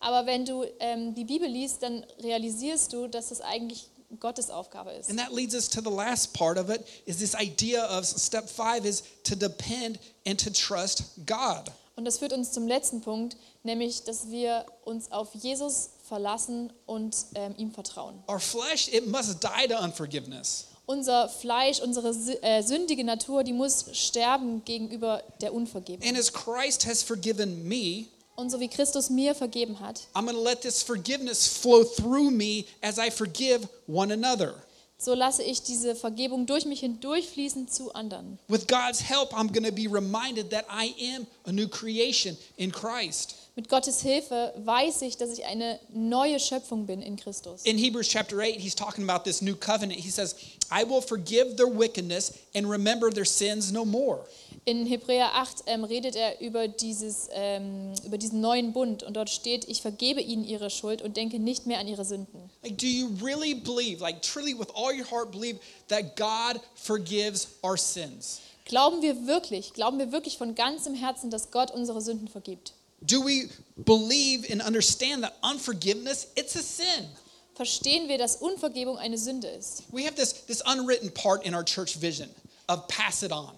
[0.00, 4.92] Aber wenn du ähm, die Bibel liest, dann realisierst du, dass es eigentlich Gottes Aufgabe
[4.92, 5.10] ist.
[5.10, 8.48] And that leads us to the last part of it is this idea of step
[8.48, 11.70] 5 is to depend and to trust God.
[11.98, 17.16] Und das führt uns zum letzten Punkt, nämlich, dass wir uns auf Jesus verlassen und
[17.34, 18.22] ähm, ihm vertrauen.
[18.28, 20.68] Our flesh, it must die to unforgiveness.
[20.86, 22.10] Unser Fleisch, unsere
[22.42, 26.08] äh, sündige Natur, die muss sterben gegenüber der Unvergebung.
[26.08, 28.06] And as Christ has forgiven me,
[28.36, 32.30] Und so wie Christus mir vergeben hat, I'm going to let this forgiveness flow through
[32.30, 34.54] me as I forgive one another.
[35.00, 38.38] So lasse ich diese Vergebung durch mich hindurchfließen zu anderen.
[38.48, 42.72] With God's help, I'm going to be reminded that I am a new creation in
[42.72, 43.36] Christ.
[43.54, 47.62] Mit Gottes Hilfe weiß ich, dass ich eine neue Schöpfung bin in Christus.
[47.64, 49.98] In Hebrews chapter 8, he's talking about this new covenant.
[50.00, 50.36] He says,
[50.70, 54.24] I will forgive their wickedness and remember their sins no more.
[54.68, 59.30] In Hebräer 8 ähm, redet er über, dieses, ähm, über diesen neuen Bund und dort
[59.30, 62.50] steht, ich vergebe ihnen ihre Schuld und denke nicht mehr an ihre Sünden.
[62.62, 67.48] Like, do you really believe, like truly with all your heart, believe that God forgives
[67.64, 68.40] our sins?
[68.66, 72.74] Glauben wir wirklich, glauben wir wirklich von ganzem Herzen, dass Gott unsere Sünden vergibt?
[73.00, 77.08] Do we believe and understand that unforgiveness, it's a sin?
[77.54, 79.84] Verstehen wir, dass Unvergebung eine Sünde ist?
[79.92, 82.28] We have this, this unwritten part in our church vision
[82.68, 83.54] of pass it on.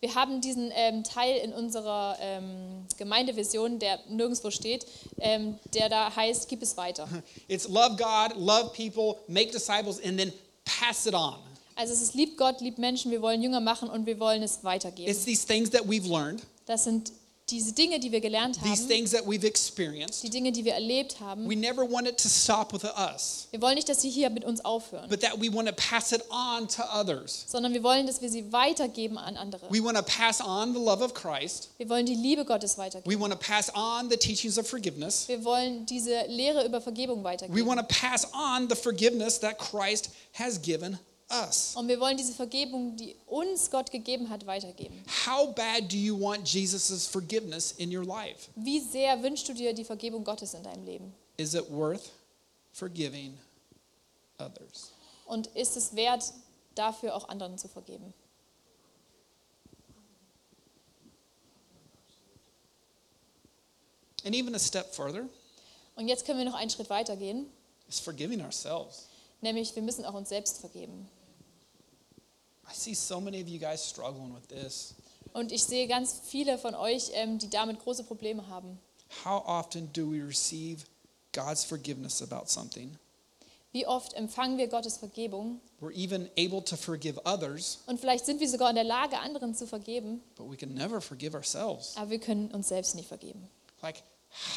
[0.00, 4.86] Wir haben diesen ähm, Teil in unserer ähm, Gemeindevision, der nirgendwo steht,
[5.18, 7.06] ähm, der da heißt, gib es weiter.
[7.48, 10.32] It's love God, love people, make disciples, and then
[10.64, 11.36] pass it on.
[11.76, 14.64] Also es ist lieb Gott, lieb Menschen, wir wollen Jünger machen und wir wollen es
[14.64, 15.10] weitergeben.
[15.10, 17.12] It's these things that we've learned, Das sind
[17.50, 20.22] diese Dinge, die wir gelernt these haben, things that we've experienced.
[20.22, 21.48] die Dinge, die wir erlebt haben.
[21.48, 24.44] We never want it to stop with us, Wir wollen nicht, dass sie hier mit
[24.44, 27.44] uns aufhören, but that we want to pass it on to others.
[27.48, 29.66] sondern wir wollen, dass wir sie weitergeben an andere.
[29.70, 31.70] We want to pass on the love of Christ.
[31.78, 33.10] Wir wollen die Liebe Gottes weitergeben.
[33.12, 35.28] We want to pass on the teachings of forgiveness.
[35.28, 37.66] Wir wollen diese Lehre über Vergebung We weitergeben.
[37.66, 40.98] want to pass on the forgiveness that Christ has given
[41.30, 41.74] us.
[41.76, 45.02] Und wir wollen diese Vergebung, die uns Gott gegeben hat, weitergeben.
[45.26, 48.48] How bad do you want Jesus' forgiveness in your life?
[48.56, 51.14] Wie sehr wünschst du dir die Vergebung Gottes in deinem Leben?
[51.36, 52.10] Is it worth
[52.72, 53.38] forgiving
[54.38, 54.92] others?
[55.26, 56.24] Und ist es wert,
[56.74, 58.12] dafür auch anderen zu vergeben?
[64.24, 65.28] And even a step further
[65.96, 67.46] Und jetzt können wir noch einen Schritt weiter gehen,
[67.88, 69.06] is forgiving ourselves.
[69.40, 71.08] nämlich wir müssen auch uns selbst vergeben.
[72.70, 74.94] I see so many of you guys struggling with this.
[75.32, 78.78] Und ich sehe ganz viele von euch, ähm, die damit große Probleme haben.
[79.24, 80.84] How often do we receive
[81.32, 82.96] God's forgiveness about something?
[83.72, 85.60] Wie oft empfangen wir Gottes Vergebung?
[85.80, 89.54] We're even able to forgive others, Und vielleicht sind wir sogar in der Lage, anderen
[89.54, 91.96] zu vergeben, but we can never forgive ourselves.
[91.96, 93.48] aber wir können uns selbst nicht vergeben.
[93.82, 94.02] Like,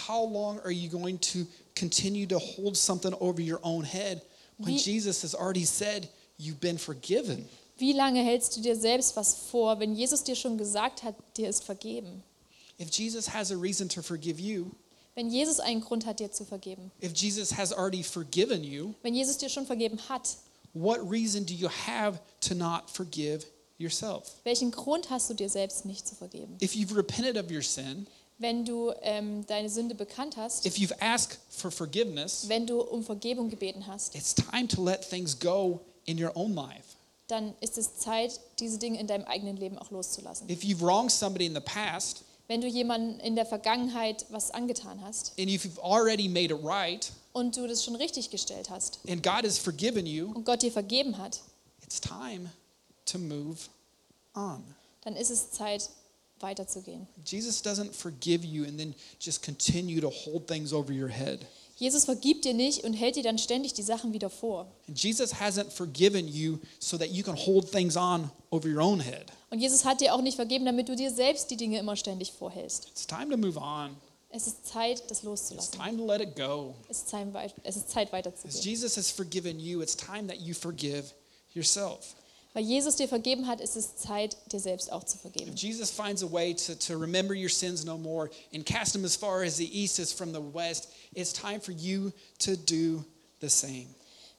[0.07, 1.45] how long are you going to
[1.77, 4.21] continue to hold something over your own head
[4.57, 7.47] when Wie- Jesus has already said you've been forgiven?
[7.83, 11.49] Wie lange hältst du dir selbst was vor, wenn Jesus dir schon gesagt hat, dir
[11.49, 12.23] ist vergeben?
[12.79, 14.67] If Jesus has a reason to forgive you,
[15.15, 19.13] Wenn Jesus einen Grund hat, dir zu vergeben, if Jesus has already forgiven you, wenn
[19.13, 20.37] Jesus dir schon vergeben hat,
[20.73, 23.45] what reason do you have to not forgive
[23.77, 24.31] yourself?
[24.45, 26.55] welchen Grund hast du dir selbst nicht zu vergeben?
[26.61, 30.95] If you've repented of your sin, Wenn du ähm, deine Sünde bekannt hast, if you've
[31.01, 35.81] asked for forgiveness, wenn du um Vergebung gebeten hast, it's time to let things go
[36.05, 36.95] in your own life.
[37.33, 40.47] Dann ist es Zeit, diese Dinge in deinem eigenen Leben auch loszulassen.
[40.49, 45.01] If you've wronged somebody in the past Wenn du jemandem in der Vergangenheit was angetan
[45.01, 48.99] hast and if you've already made it right und du das schon richtig gestellt hast
[49.07, 51.39] and God has forgiven you, und Gott dir vergeben hat,
[51.81, 52.51] it's time
[53.05, 53.57] to move
[54.35, 54.63] on.
[55.01, 55.89] dann ist es Zeit,
[56.39, 57.07] weiterzugehen.
[57.25, 61.47] Jesus doesn't forgive you and then just continue to hold things over your head.
[61.75, 64.67] Jesus vergibt dir nicht und hält dir dann ständig die Sachen wieder vor.
[64.87, 68.99] And Jesus hasn't forgiven you so that you can hold things on over your own
[68.99, 69.25] head.
[69.49, 72.31] Und Jesus hat dir auch nicht vergeben, damit du dir selbst die Dinge immer ständig
[72.31, 72.87] vorhältst.
[72.89, 73.95] It's time to move on.
[74.29, 75.79] Es ist Zeit, das It's loszulassen.
[75.79, 76.73] time to let it go.
[76.89, 77.27] Es ist Zeit,
[77.63, 78.61] es ist Zeit As weiterzugehen.
[78.63, 81.05] Jesus has forgiven you, it's time that you forgive
[81.53, 82.15] yourself.
[82.53, 85.51] Weil Jesus dir vergeben hat, ist es Zeit, dir selbst auch zu vergeben.
[85.51, 89.03] If Jesus finds a way to, to remember your sins no more and cast them
[89.05, 93.03] as far as the east is from the west, it's time for you to do
[93.41, 93.87] the same.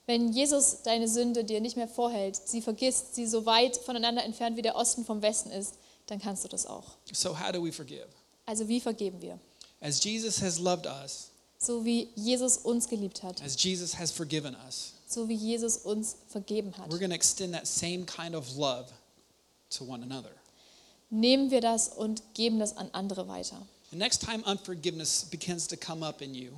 [0.07, 4.57] Wenn Jesus deine Sünde dir nicht mehr vorhält, sie vergisst, sie so weit voneinander entfernt
[4.57, 5.75] wie der Osten vom Westen ist,
[6.07, 6.97] dann kannst du das auch.
[7.13, 8.07] So, how do we forgive?
[8.47, 9.39] Also wie vergeben wir?
[9.81, 14.55] As Jesus has loved us, So wie Jesus uns geliebt hat, as Jesus has forgiven
[14.67, 16.89] us, so wie Jesus uns vergeben hat.
[16.91, 18.87] we're going to extend that same kind of love
[19.71, 20.31] to one another.
[21.11, 23.57] Nehmen wir das und geben das an andere weiter.
[23.91, 26.53] The next time unforgiveness begins to come up in you,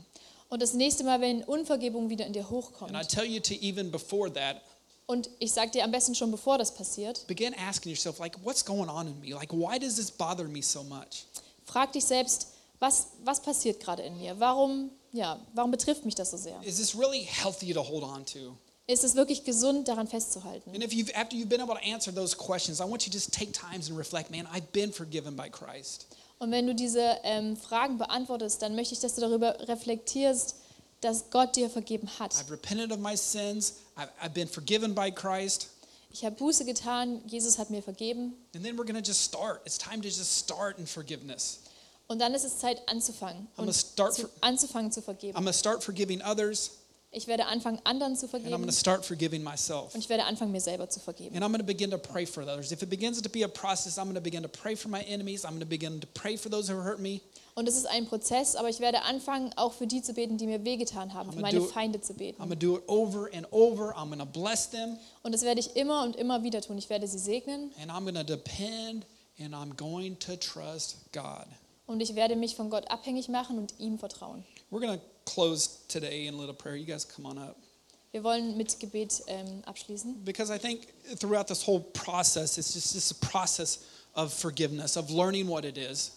[0.48, 3.54] Und das nächste Mal, wenn Unvergebung wieder in dir hochkommt, and I tell you to
[3.54, 4.62] even before that,
[5.06, 8.64] und ich sage dir am besten schon bevor das passiert, begin asking yourself, like, what's
[8.64, 9.34] going on in me?
[9.34, 11.26] Like, why does this bother me so much?
[11.64, 14.38] frag dich selbst, was, was passiert gerade in mir?
[14.38, 16.60] Warum, ja, warum betrifft mich das so sehr?
[16.62, 18.56] Is this really healthy to hold on to?
[18.86, 20.70] Ist es wirklich gesund, daran festzuhalten?
[20.72, 23.16] And if you've after you've been able to answer those questions, I want you to
[23.16, 26.06] just take times and reflect, man, I've been forgiven by Christ.
[26.38, 30.56] Und wenn du diese ähm, Fragen beantwortest, dann möchte ich, dass du darüber reflektierst,
[31.00, 32.34] dass Gott dir vergeben hat.
[32.34, 33.74] I've repented of my sins.
[33.96, 35.70] I've, I've been forgiven by Christ.
[36.12, 38.34] Ich habe Buße getan, Jesus hat mir vergeben.
[38.54, 39.62] And then we're going to just start.
[39.66, 41.60] It's time to just start in forgiveness.
[42.08, 43.48] Und dann ist es Zeit anzufangen.
[43.56, 45.36] I'm gonna start zu, for- anzufangen zu vergeben.
[45.36, 46.70] I'm start forgiving others,
[47.12, 48.66] Ich werde anfangen, anderen zu and I'm going vergeben.
[48.66, 49.94] to start forgiving myself.
[49.94, 51.34] Und ich werde anfangen, mir selber zu vergeben.
[51.34, 52.70] And I'm going to begin to pray for others.
[52.72, 55.00] If it begins to be a process, I'm going to begin to pray for my
[55.02, 55.44] enemies.
[55.44, 57.20] I'm going to begin to pray for those who hurt me.
[57.54, 60.46] Und es ist ein Prozess, aber ich werde anfangen, auch für die zu beten, die
[60.46, 62.38] mir wehgetan haben, für I'm meine Feinde zu I'm beten.
[62.38, 63.94] going to do it over and over.
[63.96, 66.76] I'm going to bless them, Und das werde ich immer und immer wieder tun.
[66.76, 69.06] Ich werde sie segnen and I'm going to depend
[69.40, 71.46] and I'm going to trust God.
[71.86, 74.44] Und ich werde mich von Gott abhängig machen und ihm vertrauen.
[74.70, 76.76] We're going to close today in a little prayer.
[76.76, 77.56] You guys come on up.
[78.12, 80.24] Wir wollen mit Gebet ähm, abschließen.
[80.24, 83.80] Because I think throughout this whole process, it's just this process
[84.14, 86.12] of forgiveness, of learning what it is.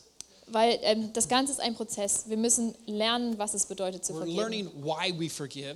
[0.47, 2.27] Weil ähm, das Ganze ist ein Prozess.
[2.27, 4.38] Wir müssen lernen, was es bedeutet zu We're vergeben.
[4.38, 5.76] learning why we forgive.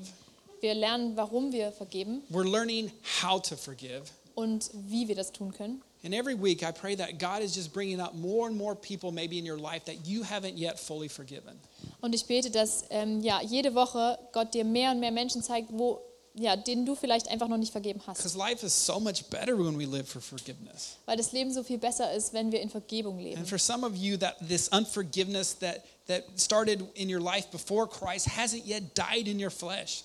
[0.62, 2.90] Wir lernen, warum wir vergeben We're learning
[3.22, 4.04] how to forgive.
[4.34, 5.82] und wie wir das tun können.
[6.06, 9.14] And every week, I pray that God is just bringing up more and more people,
[9.14, 11.58] maybe in your life, that you haven't yet fully forgiven.
[12.02, 15.70] Und ich bete, dass ähm, ja, jede Woche Gott dir mehr und mehr Menschen zeigt,
[15.72, 16.02] wo,
[16.34, 18.18] ja, denen du vielleicht einfach noch nicht vergeben hast.
[18.18, 20.98] Because life is so much better when we live for forgiveness.
[21.06, 23.38] Weil das Leben so viel besser ist, wenn wir in Vergebung leben.
[23.38, 27.88] And for some of you, that this unforgiveness that, that started in your life before
[27.88, 30.04] Christ hasn't yet died in your flesh.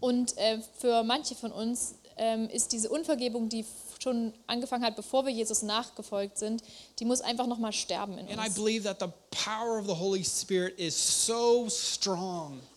[0.00, 3.64] Und äh, für manche von uns ähm, ist diese Unvergebung, die
[4.06, 6.62] schon angefangen hat, bevor wir Jesus nachgefolgt sind,
[7.00, 8.36] die muss einfach nochmal sterben in uns.
[8.38, 8.42] so.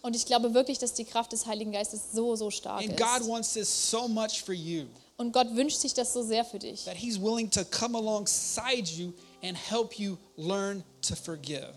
[0.02, 3.22] Und ich glaube wirklich, dass die Kraft des Heiligen Geistes so, so stark And God
[3.22, 3.30] ist.
[3.30, 4.86] wants this so much for you
[5.18, 8.90] Und Gott wünscht sich das so sehr für dich, that He's willing to come alongside
[8.92, 9.12] you
[9.44, 11.74] and help you learn to forgive.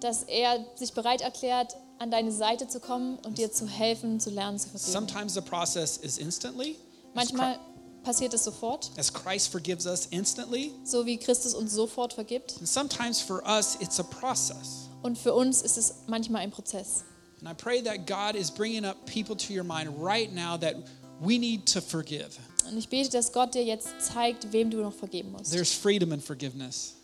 [0.00, 4.30] dass er sich bereit erklärt, an deine Seite zu kommen und dir zu helfen, zu
[4.30, 4.92] lernen zu vergeben.
[4.92, 6.76] Sometimes the process is instantly,
[7.14, 7.58] Manchmal
[8.02, 10.72] passiert es sofort, as Christ forgives us instantly.
[10.84, 12.56] so wie Christus uns sofort vergibt.
[12.58, 14.88] And sometimes for us, it's a process.
[15.02, 17.04] Und für uns ist es manchmal ein Prozess.
[17.40, 20.74] And I pray that God is bringing up people to your mind right now that
[21.20, 22.36] we need to forgive.
[22.68, 25.52] Und ich bete, dass Gott dir jetzt zeigt, wem du noch vergeben musst.
[25.52, 26.94] There's freedom in forgiveness,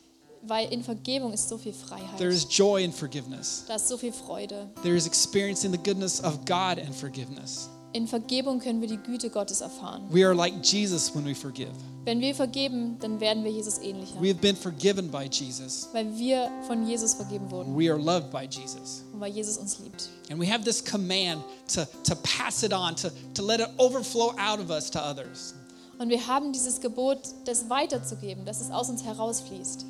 [0.43, 2.19] Weil in Vergebung ist so viel Freiheit.
[2.19, 4.69] there is joy in forgiveness, Da ist so viel Freude.
[4.83, 7.69] there is experiencing the goodness of God in forgiveness.
[7.95, 10.03] In Vergebung können wir die Güte Gottes erfahren.
[10.11, 11.71] We are like Jesus when we forgive.
[12.05, 14.21] Wenn wir vergeben, dann werden wir Jesus ähnlicher.
[14.21, 15.89] We have been forgiven by Jesus.
[15.93, 19.05] Weil wir von Jesus vergeben wurden We are loved by Jesus.
[19.13, 20.09] und weil Jesus uns liebt.
[20.29, 24.35] And we have this command to, to pass it on, to, to let it overflow
[24.39, 25.55] out of us to others.
[25.99, 29.87] Und wir haben dieses Gebot, das weiterzugeben, dass es aus uns herausfließt.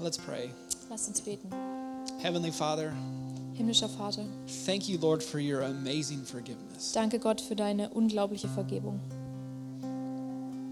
[0.00, 0.50] Let's pray.
[0.90, 1.48] Lasst uns beten.
[2.18, 2.92] Heavenly Father,
[3.58, 4.24] Himmlischer Vater,
[4.64, 9.00] thank you, Lord, for your amazing forgiveness danke Gott für deine unglaubliche Vergebung,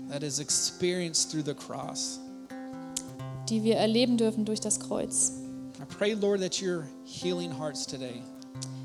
[0.08, 2.20] that is experienced through the cross.
[3.48, 5.32] die wir erleben dürfen durch das Kreuz.
[5.80, 8.22] I pray, Lord, that you're healing hearts today,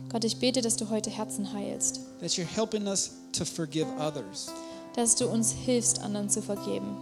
[0.10, 4.52] Gott, ich bete, dass du heute Herzen heilst, that you're helping us to forgive others,
[4.96, 6.98] dass du uns hilfst, anderen zu vergeben,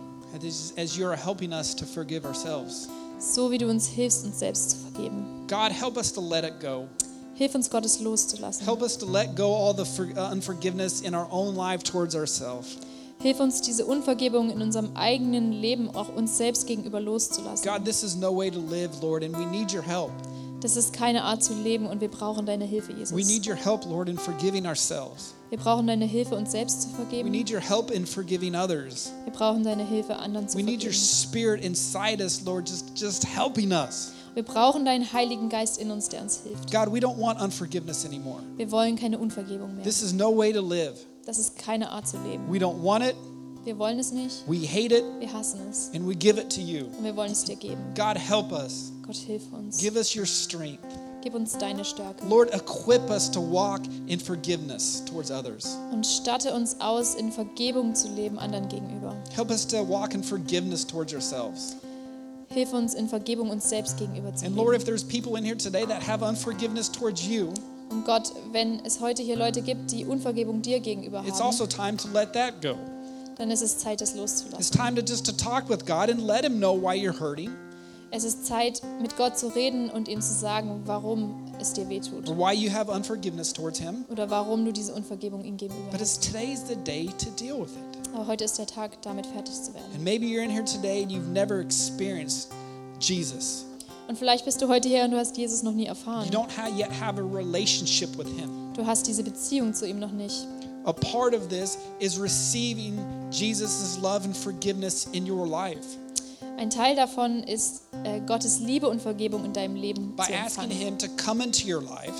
[0.78, 2.90] as you're helping us to forgive ourselves.
[3.20, 5.26] So wie du uns hilfst, uns selbst zu vergeben.
[5.48, 6.88] God, help us to let it go.
[7.36, 8.66] Hilf uns, Gottes loszulassen.
[8.66, 12.78] Help us to let go all the uh, unforgiveness in our own life towards ourselves.
[13.22, 17.66] Hilf uns, diese Unvergebung in unserem eigenen Leben auch uns selbst gegenüber loszulassen.
[17.70, 20.12] God, this is no way to live, Lord, and we need your help.
[20.62, 23.28] Das ist keine Art zu leben und wir brauchen deine Hilfe, We Jesus.
[23.28, 25.34] need your help, Lord, in forgiving ourselves.
[25.50, 29.12] Wir brauchen deine Hilfe, uns selbst zu We need your help in forgiving others.
[29.24, 33.26] Wir brauchen deine Hilfe, anderen zu We need your spirit inside us, Lord, just, just
[33.26, 34.12] helping us.
[34.36, 36.72] Wir brauchen deinen Heiligen Geist in uns, der uns hilft.
[36.72, 38.42] God, we don't want unforgiveness anymore.
[38.58, 39.84] Wir wollen keine Unvergebung mehr.
[39.84, 40.94] This is no way to live.
[41.26, 42.44] Das ist keine Art zu leben.
[42.52, 43.16] We don't want it,
[43.64, 44.44] Wir wollen es nicht.
[44.48, 45.90] we hate it, Wir hassen es.
[45.96, 46.86] and we give it to you.
[46.98, 47.82] Und wir wollen es dir geben.
[47.96, 48.92] God, help us.
[49.06, 49.80] Gott, hilf uns.
[49.80, 50.80] Give us your strength.
[51.22, 52.26] Gib uns deine Stärke.
[52.28, 55.78] Lord, equip us to walk in forgiveness towards others.
[55.92, 59.14] Und statte uns aus, in Vergebung zu leben anderen gegenüber.
[59.36, 61.76] Help us to walk in forgiveness towards ourselves.
[62.48, 65.58] Hilf uns, in Vergebung uns selbst gegenüber zu And Lord, if there's people in here
[65.58, 67.50] today that have unforgiveness towards you,
[67.92, 71.66] Und Gott, wenn es heute hier Leute gibt, die Unvergebung dir gegenüber it's haben, also
[71.68, 72.76] time to let that go.
[73.38, 74.60] dann ist es Zeit, das loszulassen.
[74.60, 77.52] It's time to just to talk with God and let him know why you're hurting
[78.12, 82.28] Es ist Zeit, mit Gott zu reden und ihm zu sagen, warum es dir wehtut.
[82.28, 84.04] or why you have unforgiveness towards him.
[84.10, 86.24] Oder warum du diese Unvergebung ihm gegenüber But hast.
[86.24, 88.10] today's the day to deal with it.
[88.16, 89.86] Aber heute ist der Tag, damit fertig zu werden.
[89.94, 92.50] And maybe you're in here today and you've never experienced
[93.00, 93.66] Jesus.
[94.08, 96.28] Und vielleicht bist du heute hier und du hast Jesus noch nie You erfahren.
[96.32, 98.50] don't ha- yet have a relationship with him.
[98.74, 100.48] Du hast diese Beziehung zu ihm noch nicht.
[100.86, 102.98] A part of this is receiving
[103.30, 105.86] Jesus' love and forgiveness in your life
[106.60, 110.64] Ein Teil davon ist äh, Gottes Liebe und Vergebung in deinem Leben by zu asking
[110.66, 110.72] empfangen.
[110.72, 112.14] him to come into your life,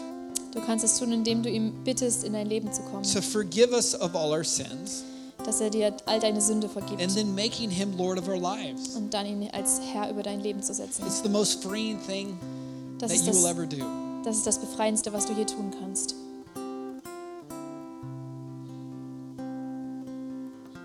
[0.54, 3.72] Du kannst es tun, indem du ihm bittest, in dein Leben zu kommen, to forgive
[3.74, 5.04] us of all our sins,
[5.46, 8.96] dass er dir all deine Sünde vergibt and then making him Lord of our lives.
[8.96, 11.06] und dann ihn als Herr über dein Leben zu setzen.
[11.06, 12.38] It's the most freeing thing
[12.98, 13.86] Das that ist you will das, ever do.
[14.24, 16.16] das ist das Befreiendste, was du hier tun kannst.